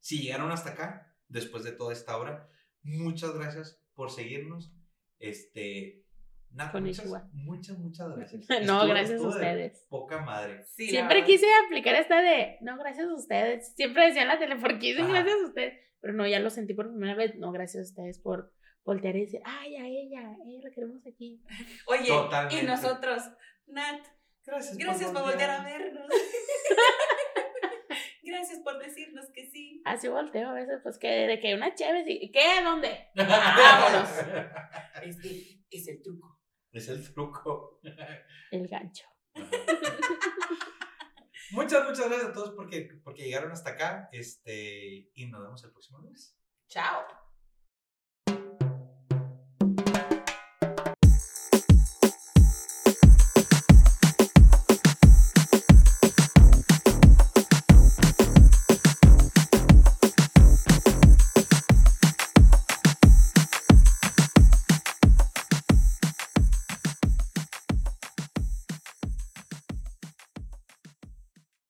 [0.00, 2.48] si llegaron hasta acá, después de toda esta hora,
[2.82, 4.72] muchas gracias por seguirnos.
[5.18, 6.04] Este,
[6.50, 8.44] nada, muchas, muchas, muchas gracias.
[8.48, 9.86] No, Estuvo- gracias a estuvo ustedes.
[9.88, 10.62] Poca madre.
[10.64, 13.74] Sí, Siempre quise aplicar esta de, no, gracias a ustedes.
[13.74, 15.78] Siempre decía en la tele, ¿por qué dicen gracias a ustedes?
[16.00, 17.34] Pero no, ya lo sentí por primera vez.
[17.36, 18.52] No, gracias a ustedes por
[18.84, 21.42] voltear y decir, ay, a ella, ella la queremos aquí.
[21.86, 22.62] Oye, Totalmente.
[22.64, 23.22] y nosotros,
[23.66, 24.00] Nat,
[24.46, 26.06] Gracias, gracias por voltear a vernos.
[28.28, 29.82] gracias por decirnos que sí.
[29.84, 32.62] Así volteo a veces, pues que de que una chévere, y ¿qué?
[32.62, 33.08] ¿Dónde?
[33.16, 34.08] Vámonos.
[35.02, 36.40] Es que es el truco.
[36.72, 37.80] Es el truco.
[38.50, 39.06] El gancho.
[41.50, 44.08] Muchas, muchas gracias a todos porque, porque llegaron hasta acá.
[44.12, 46.36] Este, y nos vemos el próximo lunes.
[46.68, 47.27] Chao.